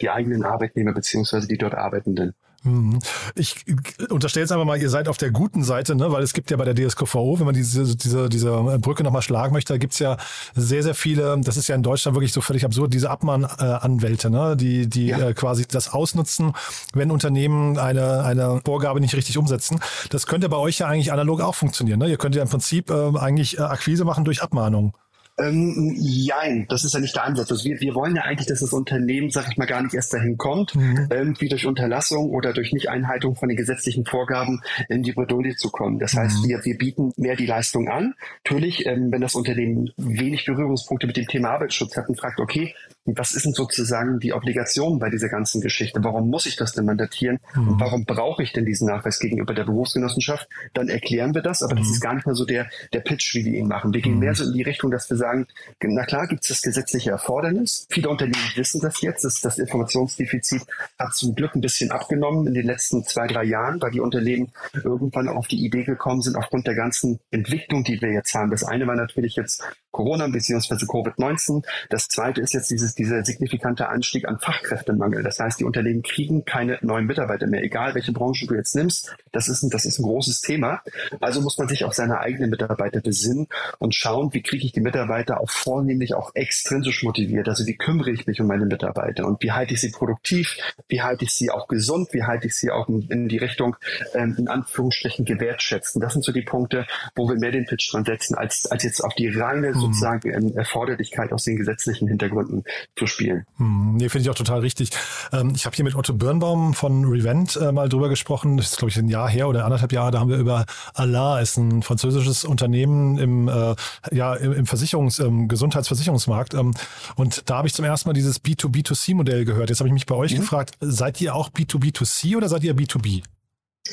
die 0.00 0.10
eigenen 0.10 0.44
Arbeitnehmer 0.44 0.92
beziehungsweise 0.92 1.48
die 1.48 1.58
dort 1.58 1.74
Arbeitenden. 1.74 2.34
Mhm. 2.64 2.98
Ich 3.36 3.64
unterstelle 4.10 4.44
jetzt 4.44 4.52
einfach 4.52 4.64
mal, 4.64 4.80
ihr 4.80 4.90
seid 4.90 5.08
auf 5.08 5.16
der 5.16 5.30
guten 5.30 5.62
Seite, 5.62 5.94
ne? 5.94 6.10
weil 6.10 6.22
es 6.22 6.32
gibt 6.32 6.50
ja 6.50 6.56
bei 6.56 6.64
der 6.64 6.74
DSGVO, 6.74 7.38
wenn 7.38 7.46
man 7.46 7.54
diese, 7.54 7.96
diese, 7.96 8.28
diese 8.28 8.78
Brücke 8.80 9.04
nochmal 9.04 9.22
schlagen 9.22 9.52
möchte, 9.52 9.74
da 9.74 9.78
gibt's 9.78 10.00
ja 10.00 10.16
sehr, 10.54 10.82
sehr 10.82 10.94
viele, 10.94 11.38
das 11.40 11.56
ist 11.56 11.68
ja 11.68 11.76
in 11.76 11.84
Deutschland 11.84 12.16
wirklich 12.16 12.32
so 12.32 12.40
völlig 12.40 12.64
absurd, 12.64 12.92
diese 12.92 13.10
Abmahnanwälte, 13.10 14.28
ne? 14.28 14.56
die, 14.56 14.88
die 14.88 15.06
ja. 15.06 15.28
äh, 15.28 15.34
quasi 15.34 15.66
das 15.66 15.92
ausnutzen, 15.92 16.52
wenn 16.92 17.12
Unternehmen 17.12 17.78
eine, 17.78 18.24
eine 18.24 18.60
Vorgabe 18.64 19.00
nicht 19.00 19.14
richtig 19.14 19.38
umsetzen. 19.38 19.78
Das 20.10 20.26
könnte 20.26 20.48
bei 20.48 20.56
euch 20.56 20.78
ja 20.78 20.88
eigentlich 20.88 21.12
analog 21.12 21.40
auch 21.40 21.54
funktionieren. 21.54 22.00
Ne? 22.00 22.08
Ihr 22.08 22.18
könnt 22.18 22.34
ja 22.34 22.42
im 22.42 22.48
Prinzip 22.48 22.90
äh, 22.90 23.16
eigentlich 23.18 23.60
Akquise 23.60 24.04
machen 24.04 24.24
durch 24.24 24.42
Abmahnung. 24.42 24.94
Ähm, 25.38 25.94
jein, 25.96 26.66
das 26.68 26.84
ist 26.84 26.94
ja 26.94 27.00
nicht 27.00 27.14
der 27.14 27.24
Ansatz. 27.24 27.50
Also 27.50 27.64
wir, 27.64 27.80
wir 27.80 27.94
wollen 27.94 28.16
ja 28.16 28.22
eigentlich, 28.22 28.48
dass 28.48 28.60
das 28.60 28.72
Unternehmen, 28.72 29.30
sag 29.30 29.48
ich 29.50 29.56
mal, 29.56 29.66
gar 29.66 29.82
nicht 29.82 29.94
erst 29.94 30.12
dahin 30.12 30.36
kommt, 30.36 30.74
mhm. 30.74 31.08
irgendwie 31.10 31.48
durch 31.48 31.66
Unterlassung 31.66 32.30
oder 32.30 32.52
durch 32.52 32.72
Nicht-Einhaltung 32.72 33.36
von 33.36 33.48
den 33.48 33.56
gesetzlichen 33.56 34.04
Vorgaben 34.04 34.60
in 34.88 35.02
die 35.02 35.12
Bredouille 35.12 35.54
zu 35.54 35.70
kommen. 35.70 35.98
Das 35.98 36.14
mhm. 36.14 36.18
heißt, 36.18 36.48
wir, 36.48 36.64
wir 36.64 36.76
bieten 36.76 37.12
mehr 37.16 37.36
die 37.36 37.46
Leistung 37.46 37.88
an. 37.88 38.14
Natürlich, 38.44 38.86
ähm, 38.86 39.12
wenn 39.12 39.20
das 39.20 39.34
Unternehmen 39.34 39.90
wenig 39.96 40.44
Berührungspunkte 40.44 41.06
mit 41.06 41.16
dem 41.16 41.26
Thema 41.26 41.50
Arbeitsschutz 41.50 41.96
hat 41.96 42.08
und 42.08 42.18
fragt, 42.18 42.40
okay, 42.40 42.74
was 43.16 43.32
ist 43.32 43.44
denn 43.44 43.52
sozusagen 43.52 44.18
die 44.18 44.32
Obligation 44.32 44.98
bei 44.98 45.10
dieser 45.10 45.28
ganzen 45.28 45.60
Geschichte? 45.60 46.02
Warum 46.02 46.30
muss 46.30 46.46
ich 46.46 46.56
das 46.56 46.72
denn 46.72 46.84
mandatieren? 46.84 47.38
Mhm. 47.54 47.68
Und 47.68 47.80
warum 47.80 48.04
brauche 48.04 48.42
ich 48.42 48.52
denn 48.52 48.64
diesen 48.64 48.88
Nachweis 48.88 49.18
gegenüber 49.18 49.54
der 49.54 49.64
Berufsgenossenschaft? 49.64 50.48
Dann 50.74 50.88
erklären 50.88 51.34
wir 51.34 51.42
das, 51.42 51.62
aber 51.62 51.74
mhm. 51.74 51.78
das 51.78 51.90
ist 51.90 52.00
gar 52.00 52.14
nicht 52.14 52.26
mehr 52.26 52.34
so 52.34 52.44
der, 52.44 52.68
der 52.92 53.00
Pitch, 53.00 53.34
wie 53.34 53.44
wir 53.44 53.58
ihn 53.58 53.68
machen. 53.68 53.94
Wir 53.94 54.00
gehen 54.00 54.14
mhm. 54.14 54.20
mehr 54.20 54.34
so 54.34 54.44
in 54.44 54.52
die 54.52 54.62
Richtung, 54.62 54.90
dass 54.90 55.08
wir 55.08 55.16
sagen, 55.16 55.46
na 55.82 56.04
klar 56.04 56.26
gibt 56.26 56.42
es 56.42 56.48
das 56.48 56.62
gesetzliche 56.62 57.10
Erfordernis. 57.10 57.86
Viele 57.90 58.08
Unternehmen 58.08 58.52
wissen 58.56 58.80
das 58.80 59.00
jetzt. 59.00 59.24
Das, 59.24 59.40
das 59.40 59.58
Informationsdefizit 59.58 60.62
hat 60.98 61.14
zum 61.14 61.34
Glück 61.34 61.54
ein 61.54 61.60
bisschen 61.60 61.90
abgenommen 61.90 62.46
in 62.46 62.54
den 62.54 62.66
letzten 62.66 63.04
zwei, 63.04 63.26
drei 63.26 63.44
Jahren, 63.44 63.80
weil 63.80 63.90
die 63.90 64.00
Unternehmen 64.00 64.50
irgendwann 64.74 65.28
auf 65.28 65.46
die 65.46 65.64
Idee 65.64 65.84
gekommen 65.84 66.22
sind, 66.22 66.36
aufgrund 66.36 66.66
der 66.66 66.74
ganzen 66.74 67.20
Entwicklung, 67.30 67.84
die 67.84 68.00
wir 68.00 68.12
jetzt 68.12 68.34
haben. 68.34 68.50
Das 68.50 68.64
eine 68.64 68.86
war 68.86 68.96
natürlich 68.96 69.36
jetzt 69.36 69.62
Corona 69.90 70.26
bzw. 70.28 70.74
Covid-19. 70.86 71.64
Das 71.90 72.08
zweite 72.08 72.40
ist 72.40 72.54
jetzt 72.54 72.70
dieses, 72.70 72.94
dieser 72.98 73.24
signifikante 73.24 73.88
Anstieg 73.88 74.26
an 74.28 74.38
Fachkräftemangel. 74.38 75.22
Das 75.22 75.38
heißt, 75.38 75.60
die 75.60 75.64
Unternehmen 75.64 76.02
kriegen 76.02 76.44
keine 76.44 76.78
neuen 76.82 77.06
Mitarbeiter 77.06 77.46
mehr, 77.46 77.62
egal 77.62 77.94
welche 77.94 78.12
Branche 78.12 78.46
du 78.46 78.54
jetzt 78.54 78.74
nimmst. 78.74 79.16
Das 79.32 79.48
ist 79.48 79.62
ein, 79.62 79.70
das 79.70 79.84
ist 79.84 79.98
ein 79.98 80.02
großes 80.02 80.40
Thema. 80.40 80.82
Also 81.20 81.40
muss 81.40 81.58
man 81.58 81.68
sich 81.68 81.84
auf 81.84 81.94
seine 81.94 82.18
eigenen 82.20 82.50
Mitarbeiter 82.50 83.00
besinnen 83.00 83.46
und 83.78 83.94
schauen, 83.94 84.32
wie 84.32 84.42
kriege 84.42 84.64
ich 84.64 84.72
die 84.72 84.80
Mitarbeiter 84.80 85.40
auch 85.40 85.50
vornehmlich 85.50 86.14
auch 86.14 86.34
extrinsisch 86.34 87.02
motiviert. 87.02 87.48
Also 87.48 87.66
wie 87.66 87.76
kümmere 87.76 88.10
ich 88.10 88.26
mich 88.26 88.40
um 88.40 88.46
meine 88.46 88.66
Mitarbeiter 88.66 89.26
und 89.26 89.42
wie 89.42 89.52
halte 89.52 89.74
ich 89.74 89.80
sie 89.80 89.90
produktiv, 89.90 90.56
wie 90.88 91.02
halte 91.02 91.24
ich 91.24 91.32
sie 91.32 91.50
auch 91.50 91.68
gesund, 91.68 92.08
wie 92.12 92.24
halte 92.24 92.46
ich 92.46 92.56
sie 92.56 92.70
auch 92.70 92.88
in, 92.88 93.02
in 93.08 93.28
die 93.28 93.38
Richtung 93.38 93.76
ähm, 94.14 94.34
in 94.38 94.48
Anführungsstrichen 94.48 95.24
gewertschätzen. 95.24 96.00
Das 96.00 96.12
sind 96.12 96.24
so 96.24 96.32
die 96.32 96.42
Punkte, 96.42 96.86
wo 97.14 97.28
wir 97.28 97.36
mehr 97.36 97.52
den 97.52 97.66
Pitch 97.66 97.92
dran 97.92 98.04
setzen, 98.04 98.34
als, 98.34 98.66
als 98.66 98.82
jetzt 98.82 99.00
auf 99.02 99.14
die 99.14 99.28
reine 99.28 99.68
hm. 99.68 99.80
sozusagen 99.80 100.30
ähm, 100.30 100.56
Erforderlichkeit 100.56 101.32
aus 101.32 101.44
den 101.44 101.56
gesetzlichen 101.56 102.08
Hintergründen 102.08 102.64
zu 102.96 103.06
spielen. 103.06 103.44
Hm. 103.56 103.96
Nee, 103.96 104.08
finde 104.08 104.22
ich 104.22 104.30
auch 104.30 104.34
total 104.34 104.60
richtig. 104.60 104.90
Ähm, 105.32 105.52
ich 105.54 105.66
habe 105.66 105.74
hier 105.74 105.84
mit 105.84 105.94
Otto 105.94 106.12
Birnbaum 106.12 106.74
von 106.74 107.04
Revent 107.04 107.56
äh, 107.56 107.72
mal 107.72 107.88
drüber 107.88 108.08
gesprochen. 108.08 108.56
Das 108.56 108.70
ist, 108.70 108.78
glaube 108.78 108.90
ich, 108.90 108.96
ein 108.96 109.08
Jahr 109.08 109.28
her 109.28 109.48
oder 109.48 109.64
anderthalb 109.64 109.92
Jahre. 109.92 110.10
Da 110.10 110.20
haben 110.20 110.30
wir 110.30 110.36
über 110.36 110.66
Allah, 110.94 111.40
ist 111.40 111.56
ein 111.56 111.82
französisches 111.82 112.44
Unternehmen 112.44 113.18
im, 113.18 113.48
äh, 113.48 113.74
ja, 114.12 114.34
im, 114.34 114.52
im 114.52 114.64
Versicherungs-, 114.66 115.24
im 115.24 115.48
Gesundheitsversicherungsmarkt. 115.48 116.54
Ähm, 116.54 116.74
und 117.16 117.48
da 117.48 117.58
habe 117.58 117.68
ich 117.68 117.74
zum 117.74 117.84
ersten 117.84 118.08
Mal 118.08 118.14
dieses 118.14 118.42
B2B2C-Modell 118.44 119.44
gehört. 119.44 119.70
Jetzt 119.70 119.80
habe 119.80 119.88
ich 119.88 119.94
mich 119.94 120.06
bei 120.06 120.14
euch 120.14 120.32
mhm. 120.34 120.40
gefragt, 120.40 120.74
seid 120.80 121.20
ihr 121.20 121.34
auch 121.34 121.50
B2B2C 121.50 122.36
oder 122.36 122.48
seid 122.48 122.64
ihr 122.64 122.74
B2B? 122.74 123.22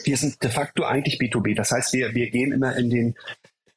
Wir 0.04 0.18
sind 0.18 0.44
de 0.44 0.50
facto 0.50 0.84
eigentlich 0.84 1.20
B2B. 1.20 1.56
Das 1.56 1.72
heißt, 1.72 1.94
wir, 1.94 2.14
wir 2.14 2.30
gehen 2.30 2.52
immer 2.52 2.76
in 2.76 2.90
den 2.90 3.16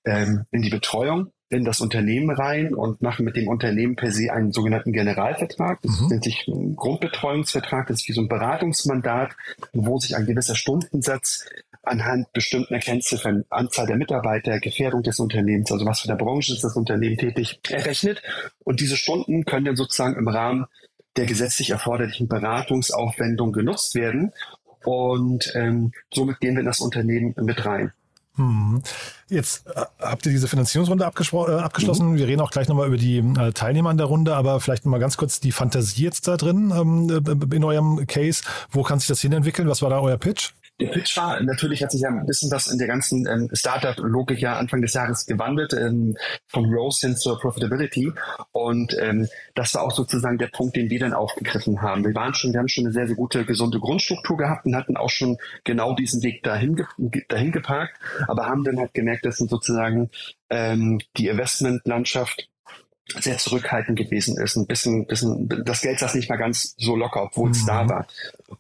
ähm, 0.04 0.44
in 0.50 0.62
die 0.62 0.70
Betreuung 0.70 1.30
in 1.50 1.64
das 1.64 1.80
Unternehmen 1.80 2.30
rein 2.30 2.74
und 2.74 3.00
machen 3.00 3.24
mit 3.24 3.36
dem 3.36 3.48
Unternehmen 3.48 3.96
per 3.96 4.10
se 4.10 4.32
einen 4.32 4.52
sogenannten 4.52 4.92
Generalvertrag. 4.92 5.80
Das 5.82 6.00
mhm. 6.00 6.08
nennt 6.08 6.24
sich 6.24 6.46
ein 6.46 6.76
Grundbetreuungsvertrag. 6.76 7.86
Das 7.86 8.00
ist 8.00 8.08
wie 8.08 8.12
so 8.12 8.20
ein 8.20 8.28
Beratungsmandat, 8.28 9.34
wo 9.72 9.98
sich 9.98 10.14
ein 10.14 10.26
gewisser 10.26 10.54
Stundensatz 10.54 11.46
anhand 11.82 12.32
bestimmter 12.32 12.78
Kennziffern, 12.78 13.44
Anzahl 13.48 13.86
der 13.86 13.96
Mitarbeiter, 13.96 14.60
Gefährdung 14.60 15.02
des 15.02 15.18
Unternehmens, 15.20 15.72
also 15.72 15.86
was 15.86 16.00
für 16.00 16.08
eine 16.08 16.18
Branche 16.18 16.52
ist 16.52 16.64
das 16.64 16.76
Unternehmen 16.76 17.16
tätig, 17.16 17.60
errechnet. 17.70 18.22
Und 18.62 18.80
diese 18.80 18.96
Stunden 18.96 19.44
können 19.44 19.64
dann 19.64 19.76
sozusagen 19.76 20.16
im 20.16 20.28
Rahmen 20.28 20.66
der 21.16 21.24
gesetzlich 21.26 21.70
erforderlichen 21.70 22.28
Beratungsaufwendung 22.28 23.52
genutzt 23.52 23.94
werden. 23.94 24.32
Und 24.84 25.52
ähm, 25.54 25.92
somit 26.12 26.40
gehen 26.40 26.54
wir 26.54 26.60
in 26.60 26.66
das 26.66 26.80
Unternehmen 26.80 27.34
mit 27.40 27.64
rein. 27.64 27.92
Hm. 28.38 28.82
Jetzt 29.28 29.66
äh, 29.66 29.84
habt 30.00 30.24
ihr 30.24 30.32
diese 30.32 30.48
Finanzierungsrunde 30.48 31.04
äh, 31.04 31.06
abgeschlossen. 31.06 32.12
Mhm. 32.12 32.16
Wir 32.16 32.28
reden 32.28 32.40
auch 32.40 32.52
gleich 32.52 32.68
nochmal 32.68 32.86
über 32.86 32.96
die 32.96 33.18
äh, 33.18 33.52
Teilnehmer 33.52 33.90
an 33.90 33.98
der 33.98 34.06
Runde, 34.06 34.36
aber 34.36 34.60
vielleicht 34.60 34.84
nochmal 34.84 35.00
ganz 35.00 35.16
kurz 35.16 35.40
die 35.40 35.52
Fantasie 35.52 36.04
jetzt 36.04 36.28
da 36.28 36.36
drin 36.36 36.72
ähm, 36.74 37.10
äh, 37.10 37.56
in 37.56 37.64
eurem 37.64 38.06
Case. 38.06 38.42
Wo 38.70 38.84
kann 38.84 39.00
sich 39.00 39.08
das 39.08 39.20
hinentwickeln? 39.20 39.68
Was 39.68 39.82
war 39.82 39.90
da 39.90 40.00
euer 40.00 40.16
Pitch? 40.16 40.52
Der 40.80 40.86
Pitch 40.88 41.16
war, 41.16 41.40
natürlich 41.42 41.82
hat 41.82 41.90
sich 41.90 42.02
ja 42.02 42.08
ein 42.08 42.26
bisschen 42.26 42.50
was 42.52 42.68
in 42.68 42.78
der 42.78 42.86
ganzen 42.86 43.26
ähm, 43.26 43.50
Startup-Logik 43.52 44.40
ja 44.40 44.56
Anfang 44.56 44.80
des 44.80 44.94
Jahres 44.94 45.26
gewandelt, 45.26 45.72
ähm, 45.72 46.16
von 46.46 46.70
Growth 46.70 46.98
hin 47.00 47.16
zur 47.16 47.40
Profitability. 47.40 48.12
Und 48.52 48.96
ähm, 49.00 49.28
das 49.54 49.74
war 49.74 49.82
auch 49.82 49.90
sozusagen 49.90 50.38
der 50.38 50.46
Punkt, 50.46 50.76
den 50.76 50.88
wir 50.88 51.00
dann 51.00 51.14
aufgegriffen 51.14 51.82
haben. 51.82 52.04
Wir 52.04 52.14
waren 52.14 52.32
schon, 52.34 52.52
wir 52.52 52.60
haben 52.60 52.68
schon 52.68 52.84
eine 52.84 52.92
sehr, 52.92 53.08
sehr 53.08 53.16
gute, 53.16 53.44
gesunde 53.44 53.80
Grundstruktur 53.80 54.36
gehabt 54.36 54.66
und 54.66 54.76
hatten 54.76 54.96
auch 54.96 55.10
schon 55.10 55.38
genau 55.64 55.94
diesen 55.94 56.22
Weg 56.22 56.44
dahin, 56.44 56.86
dahin 57.28 57.50
geparkt, 57.50 57.94
aber 58.28 58.46
haben 58.46 58.62
dann 58.62 58.78
halt 58.78 58.94
gemerkt, 58.94 59.24
dass 59.24 59.38
sozusagen 59.38 60.10
ähm, 60.48 61.00
die 61.16 61.28
Investmentlandschaft 61.28 62.48
sehr 63.20 63.38
zurückhaltend 63.38 63.98
gewesen 63.98 64.36
ist. 64.38 64.56
Ein 64.56 64.66
bisschen, 64.66 65.06
bisschen, 65.06 65.48
das 65.64 65.80
Geld 65.80 65.98
saß 65.98 66.14
nicht 66.14 66.28
mal 66.28 66.36
ganz 66.36 66.74
so 66.76 66.94
locker, 66.94 67.22
obwohl 67.22 67.50
es 67.50 67.62
mhm. 67.62 67.66
da 67.66 67.88
war. 67.88 68.06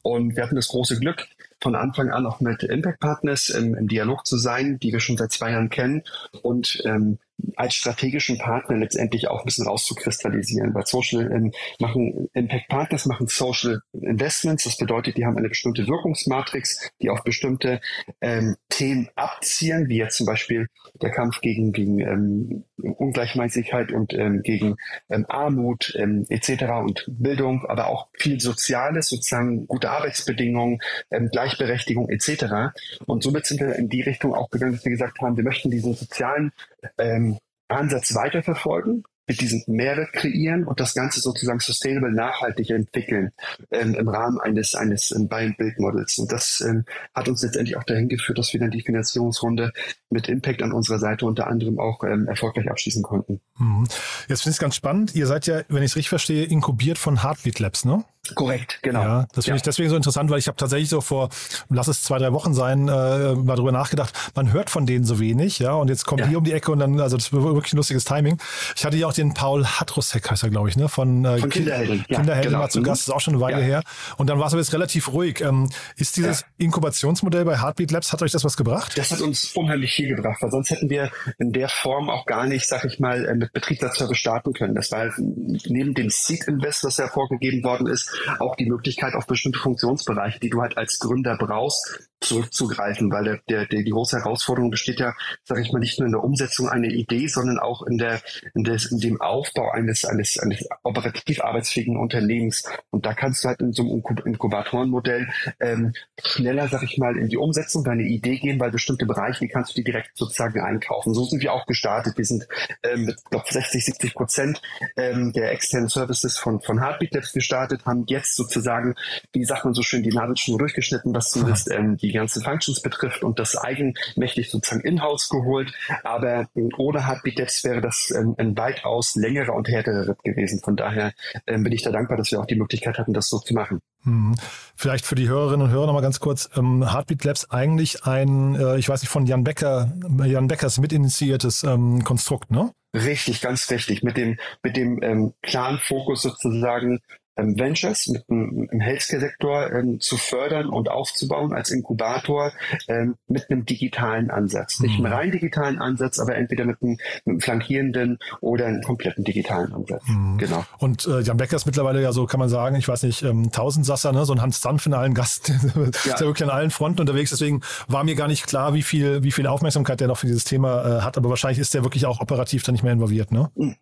Und 0.02 0.36
wir 0.36 0.42
hatten 0.42 0.56
das 0.56 0.68
große 0.68 0.98
Glück, 0.98 1.26
von 1.60 1.74
Anfang 1.74 2.10
an 2.10 2.26
auch 2.26 2.40
mit 2.40 2.62
Impact 2.62 3.00
Partners 3.00 3.48
im, 3.48 3.74
im 3.74 3.88
Dialog 3.88 4.26
zu 4.26 4.36
sein, 4.36 4.78
die 4.78 4.92
wir 4.92 5.00
schon 5.00 5.16
seit 5.16 5.32
zwei 5.32 5.52
Jahren 5.52 5.70
kennen. 5.70 6.02
Und 6.42 6.82
ähm, 6.84 7.18
als 7.56 7.74
strategischen 7.74 8.38
Partner 8.38 8.76
letztendlich 8.76 9.28
auch 9.28 9.40
ein 9.40 9.44
bisschen 9.44 9.66
rauszukristallisieren. 9.66 10.74
Weil 10.74 10.86
Social 10.86 11.30
ähm, 11.32 11.52
machen, 11.78 12.28
Impact 12.34 12.68
Partners 12.68 13.06
machen 13.06 13.26
Social 13.26 13.80
Investments. 13.92 14.64
Das 14.64 14.76
bedeutet, 14.76 15.16
die 15.16 15.24
haben 15.24 15.36
eine 15.36 15.48
bestimmte 15.48 15.86
Wirkungsmatrix, 15.86 16.90
die 17.00 17.10
auf 17.10 17.22
bestimmte 17.24 17.80
ähm, 18.20 18.56
Themen 18.68 19.08
abzielen, 19.16 19.88
wie 19.88 19.98
jetzt 19.98 20.16
zum 20.16 20.26
Beispiel 20.26 20.68
der 21.00 21.10
Kampf 21.10 21.40
gegen, 21.40 21.72
gegen 21.72 22.00
ähm, 22.00 22.64
Ungleichmäßigkeit 22.76 23.92
und 23.92 24.14
ähm, 24.14 24.42
gegen 24.42 24.76
ähm, 25.08 25.26
Armut 25.28 25.94
ähm, 25.96 26.26
etc. 26.28 26.64
und 26.82 27.04
Bildung, 27.08 27.66
aber 27.66 27.88
auch 27.88 28.08
viel 28.14 28.40
Soziales, 28.40 29.08
sozusagen 29.08 29.66
gute 29.66 29.90
Arbeitsbedingungen, 29.90 30.80
ähm, 31.10 31.28
Gleichberechtigung 31.30 32.08
etc. 32.08 32.72
Und 33.06 33.22
somit 33.22 33.46
sind 33.46 33.60
wir 33.60 33.74
in 33.76 33.88
die 33.88 34.02
Richtung 34.02 34.34
auch 34.34 34.50
gegangen, 34.50 34.72
dass 34.72 34.84
wir 34.84 34.92
gesagt 34.92 35.20
haben, 35.20 35.36
wir 35.36 35.44
möchten 35.44 35.70
diesen 35.70 35.94
sozialen 35.94 36.52
ähm, 36.98 37.38
Ansatz 37.68 38.14
weiterverfolgen, 38.14 39.04
mit 39.28 39.40
diesem 39.42 39.62
Mehrwert 39.66 40.12
kreieren 40.14 40.64
und 40.64 40.80
das 40.80 40.94
Ganze 40.94 41.20
sozusagen 41.20 41.60
sustainable 41.60 42.10
nachhaltig 42.10 42.70
entwickeln 42.70 43.30
ähm, 43.70 43.94
im 43.94 44.08
Rahmen 44.08 44.40
eines 44.40 44.74
eines 44.74 45.10
ähm, 45.10 45.28
Buy 45.28 45.46
and 45.46 45.58
Build 45.58 45.78
Models. 45.78 46.16
Und 46.18 46.32
das 46.32 46.62
ähm, 46.66 46.84
hat 47.14 47.28
uns 47.28 47.42
letztendlich 47.42 47.76
auch 47.76 47.84
dahin 47.84 48.08
geführt, 48.08 48.38
dass 48.38 48.52
wir 48.54 48.60
dann 48.60 48.70
die 48.70 48.80
Finanzierungsrunde 48.80 49.72
mit 50.08 50.28
Impact 50.28 50.62
an 50.62 50.72
unserer 50.72 50.98
Seite 50.98 51.26
unter 51.26 51.46
anderem 51.46 51.78
auch 51.78 52.02
ähm, 52.04 52.26
erfolgreich 52.26 52.70
abschließen 52.70 53.02
konnten. 53.02 53.40
Mhm. 53.58 53.84
Jetzt 54.28 54.42
finde 54.42 54.52
ich 54.52 54.56
es 54.56 54.58
ganz 54.58 54.74
spannend. 54.74 55.14
Ihr 55.14 55.26
seid 55.26 55.46
ja, 55.46 55.60
wenn 55.68 55.82
ich 55.82 55.90
es 55.90 55.96
richtig 55.96 56.08
verstehe, 56.08 56.44
inkubiert 56.44 56.96
von 56.96 57.22
Heartbeat 57.22 57.58
Labs, 57.58 57.84
ne? 57.84 58.04
Korrekt, 58.34 58.78
genau. 58.82 59.02
Ja, 59.02 59.26
das 59.34 59.44
finde 59.44 59.50
ja. 59.50 59.56
ich 59.56 59.62
deswegen 59.62 59.90
so 59.90 59.96
interessant, 59.96 60.30
weil 60.30 60.38
ich 60.38 60.48
habe 60.48 60.56
tatsächlich 60.56 60.88
so 60.88 61.00
vor, 61.00 61.28
lass 61.68 61.88
es 61.88 62.02
zwei, 62.02 62.18
drei 62.18 62.32
Wochen 62.32 62.54
sein, 62.54 62.88
äh, 62.88 63.34
mal 63.34 63.56
drüber 63.56 63.72
nachgedacht, 63.72 64.12
man 64.34 64.52
hört 64.52 64.70
von 64.70 64.86
denen 64.86 65.04
so 65.04 65.20
wenig, 65.20 65.58
ja, 65.58 65.72
und 65.72 65.88
jetzt 65.88 66.04
kommt 66.06 66.20
ja. 66.20 66.26
die 66.26 66.36
um 66.36 66.44
die 66.44 66.52
Ecke 66.52 66.72
und 66.72 66.78
dann, 66.78 67.00
also 67.00 67.16
das 67.16 67.32
war 67.32 67.42
wirklich 67.42 67.72
ein 67.72 67.76
lustiges 67.76 68.04
Timing. 68.04 68.38
Ich 68.76 68.84
hatte 68.84 68.96
ja 68.96 69.06
auch 69.06 69.12
den 69.12 69.34
Paul 69.34 69.66
Hatrusek, 69.66 70.30
heißt 70.30 70.42
er, 70.42 70.50
glaube 70.50 70.68
ich, 70.68 70.76
ne, 70.76 70.88
von, 70.88 71.24
äh, 71.24 71.38
von 71.38 71.50
Kinderhelden. 71.50 72.04
Ja, 72.08 72.18
Kinderhelden 72.18 72.50
genau. 72.52 72.62
mal 72.62 72.70
zu 72.70 72.80
mhm. 72.80 72.84
Gast, 72.84 73.02
ist 73.02 73.10
auch 73.10 73.20
schon 73.20 73.34
eine 73.34 73.40
Weile 73.40 73.62
her. 73.62 73.82
Und 74.16 74.28
dann 74.28 74.38
war 74.38 74.46
es 74.46 74.52
aber 74.52 74.62
jetzt 74.62 74.72
relativ 74.72 75.12
ruhig. 75.12 75.40
Ähm, 75.40 75.68
ist 75.96 76.16
dieses 76.16 76.44
Inkubationsmodell 76.58 77.44
bei 77.44 77.60
Heartbeat 77.60 77.90
Labs, 77.90 78.12
hat 78.12 78.22
euch 78.22 78.32
das 78.32 78.44
was 78.44 78.56
gebracht? 78.56 78.96
Das 78.96 79.10
hat 79.10 79.20
uns 79.20 79.52
unheimlich 79.54 79.92
viel 79.92 80.14
gebracht, 80.14 80.42
weil 80.42 80.50
sonst 80.50 80.70
hätten 80.70 80.90
wir 80.90 81.10
in 81.38 81.52
der 81.52 81.68
Form 81.68 82.10
auch 82.10 82.26
gar 82.26 82.46
nicht, 82.46 82.66
sag 82.66 82.84
ich 82.84 82.98
mal, 82.98 83.24
äh, 83.24 83.34
mit 83.34 83.52
Betriebsservice 83.52 84.16
starten 84.16 84.52
können. 84.52 84.74
Das 84.74 84.90
war 84.90 85.10
neben 85.16 85.94
dem 85.94 86.10
Seed 86.10 86.46
Invest, 86.48 86.84
was 86.84 86.96
ja 86.96 87.08
vorgegeben 87.08 87.62
worden 87.64 87.86
ist, 87.86 88.10
auch 88.38 88.56
die 88.56 88.66
Möglichkeit, 88.66 89.14
auf 89.14 89.26
bestimmte 89.26 89.58
Funktionsbereiche, 89.58 90.40
die 90.40 90.50
du 90.50 90.60
halt 90.60 90.76
als 90.76 90.98
Gründer 90.98 91.36
brauchst, 91.38 92.07
zurückzugreifen, 92.20 93.10
weil 93.10 93.24
der, 93.24 93.40
der, 93.48 93.66
der, 93.66 93.82
die 93.82 93.90
große 93.90 94.18
Herausforderung 94.18 94.70
besteht 94.70 95.00
ja, 95.00 95.14
sage 95.44 95.62
ich 95.62 95.72
mal, 95.72 95.78
nicht 95.78 95.98
nur 95.98 96.06
in 96.06 96.12
der 96.12 96.24
Umsetzung 96.24 96.68
einer 96.68 96.88
Idee, 96.88 97.26
sondern 97.28 97.58
auch 97.58 97.82
in 97.82 97.98
der 97.98 98.20
in, 98.54 98.64
des, 98.64 98.90
in 98.90 98.98
dem 98.98 99.20
Aufbau 99.20 99.70
eines 99.70 100.04
eines 100.04 100.38
eines 100.38 100.66
operativ 100.82 101.40
arbeitsfähigen 101.42 101.96
Unternehmens. 101.96 102.64
Und 102.90 103.06
da 103.06 103.14
kannst 103.14 103.44
du 103.44 103.48
halt 103.48 103.60
in 103.60 103.72
so 103.72 103.82
einem 103.82 104.02
Inkubatorenmodell 104.24 105.28
ähm, 105.60 105.92
schneller, 106.22 106.68
sag 106.68 106.82
ich 106.82 106.98
mal, 106.98 107.16
in 107.16 107.28
die 107.28 107.36
Umsetzung 107.36 107.84
deiner 107.84 108.02
Idee 108.02 108.38
gehen, 108.38 108.58
weil 108.58 108.70
bestimmte 108.70 109.06
Bereiche, 109.06 109.40
die 109.40 109.48
kannst 109.48 109.72
du 109.72 109.74
dir 109.76 109.84
direkt 109.84 110.16
sozusagen 110.16 110.60
einkaufen. 110.60 111.14
So 111.14 111.24
sind 111.24 111.42
wir 111.42 111.52
auch 111.52 111.66
gestartet. 111.66 112.16
Wir 112.16 112.24
sind 112.24 112.46
ähm, 112.82 113.04
mit 113.04 113.24
glaub, 113.30 113.48
60, 113.48 113.84
70 113.84 114.14
Prozent 114.14 114.62
ähm, 114.96 115.32
der 115.32 115.52
externen 115.52 115.88
Services 115.88 116.38
von 116.38 116.60
von 116.60 116.80
Heartbeat 116.80 117.14
Labs 117.14 117.32
gestartet, 117.32 117.86
haben 117.86 118.04
jetzt 118.08 118.36
sozusagen, 118.36 118.94
wie 119.32 119.44
sagt 119.44 119.64
man 119.64 119.74
so 119.74 119.82
schön, 119.82 120.02
die 120.02 120.10
Nadel 120.10 120.36
schon 120.36 120.58
durchgeschnitten, 120.58 121.14
was 121.14 121.30
zumindest 121.30 121.70
ähm, 121.72 121.96
die 121.96 122.07
die 122.08 122.14
ganzen 122.14 122.42
Functions 122.42 122.82
betrifft 122.82 123.22
und 123.22 123.38
das 123.38 123.56
eigenmächtig 123.56 124.50
sozusagen 124.50 124.82
in-house 124.82 125.28
geholt. 125.28 125.72
Aber 126.02 126.48
ohne 126.76 127.06
Heartbeat 127.06 127.38
Labs 127.38 127.64
wäre 127.64 127.80
das 127.80 128.12
ähm, 128.16 128.34
ein 128.38 128.56
weitaus 128.56 129.14
längerer 129.14 129.54
und 129.54 129.68
härterer 129.68 130.08
Ritt 130.08 130.22
gewesen. 130.24 130.60
Von 130.62 130.76
daher 130.76 131.12
ähm, 131.46 131.64
bin 131.64 131.72
ich 131.72 131.82
da 131.82 131.90
dankbar, 131.90 132.16
dass 132.16 132.30
wir 132.30 132.40
auch 132.40 132.46
die 132.46 132.56
Möglichkeit 132.56 132.98
hatten, 132.98 133.12
das 133.12 133.28
so 133.28 133.38
zu 133.38 133.54
machen. 133.54 133.80
Hm. 134.04 134.34
Vielleicht 134.76 135.04
für 135.04 135.14
die 135.14 135.28
Hörerinnen 135.28 135.66
und 135.66 135.72
Hörer 135.72 135.86
nochmal 135.86 136.02
ganz 136.02 136.20
kurz. 136.20 136.48
Ähm, 136.56 136.90
Heartbeat 136.90 137.24
Labs 137.24 137.50
eigentlich 137.50 138.04
ein, 138.04 138.54
äh, 138.54 138.78
ich 138.78 138.88
weiß 138.88 139.02
nicht, 139.02 139.10
von 139.10 139.26
Jan 139.26 139.44
Becker, 139.44 139.92
Jan 140.24 140.48
Beckers 140.48 140.78
mitinitiiertes 140.78 141.64
ähm, 141.64 142.04
Konstrukt, 142.04 142.50
ne? 142.50 142.72
Richtig, 142.94 143.40
ganz 143.40 143.70
richtig. 143.70 144.02
Mit 144.02 144.16
dem, 144.16 144.38
mit 144.62 144.76
dem 144.76 145.02
ähm, 145.02 145.34
klaren 145.42 145.78
Fokus 145.78 146.22
sozusagen, 146.22 147.00
ähm, 147.38 147.58
Ventures 147.58 148.08
mit 148.08 148.28
dem, 148.28 148.68
im 148.70 148.80
Healthcare-Sektor 148.80 149.72
ähm, 149.72 150.00
zu 150.00 150.16
fördern 150.16 150.68
und 150.68 150.90
aufzubauen 150.90 151.52
als 151.52 151.70
Inkubator 151.70 152.52
ähm, 152.88 153.16
mit 153.28 153.50
einem 153.50 153.64
digitalen 153.64 154.30
Ansatz. 154.30 154.80
Nicht 154.80 154.98
mhm. 154.98 155.06
rein 155.06 155.30
digitalen 155.30 155.78
Ansatz, 155.78 156.18
aber 156.18 156.36
entweder 156.36 156.64
mit 156.64 156.82
einem, 156.82 156.98
mit 157.24 157.26
einem 157.26 157.40
flankierenden 157.40 158.18
oder 158.40 158.66
einem 158.66 158.82
kompletten 158.82 159.24
digitalen 159.24 159.72
Ansatz. 159.72 160.02
Mhm. 160.06 160.38
Genau. 160.38 160.64
Und 160.78 161.06
äh, 161.06 161.20
Jan 161.20 161.36
Becker 161.36 161.56
ist 161.56 161.66
mittlerweile 161.66 162.02
ja 162.02 162.12
so, 162.12 162.26
kann 162.26 162.40
man 162.40 162.48
sagen, 162.48 162.76
ich 162.76 162.88
weiß 162.88 163.04
nicht, 163.04 163.22
ähm, 163.22 163.50
Tausendsasser, 163.52 164.12
ne? 164.12 164.24
so 164.24 164.32
ein 164.32 164.42
Hans 164.42 164.60
Zanf 164.60 164.86
in 164.86 164.94
allen 164.94 165.14
Gast, 165.14 165.48
ja. 165.74 165.84
ist 165.84 166.04
ja 166.04 166.20
wirklich 166.20 166.48
an 166.48 166.54
allen 166.54 166.70
Fronten 166.70 167.00
unterwegs. 167.00 167.30
Deswegen 167.30 167.62
war 167.86 168.04
mir 168.04 168.14
gar 168.14 168.28
nicht 168.28 168.46
klar, 168.46 168.74
wie 168.74 168.82
viel, 168.82 169.22
wie 169.22 169.32
viel 169.32 169.46
Aufmerksamkeit 169.46 170.00
der 170.00 170.08
noch 170.08 170.18
für 170.18 170.26
dieses 170.26 170.44
Thema 170.44 170.98
äh, 170.98 171.00
hat. 171.02 171.16
Aber 171.16 171.30
wahrscheinlich 171.30 171.58
ist 171.58 171.74
der 171.74 171.84
wirklich 171.84 172.06
auch 172.06 172.20
operativ 172.20 172.62
da 172.64 172.72
nicht 172.72 172.82
mehr 172.82 172.92
involviert, 172.92 173.32
ne? 173.32 173.50
Mhm 173.54 173.76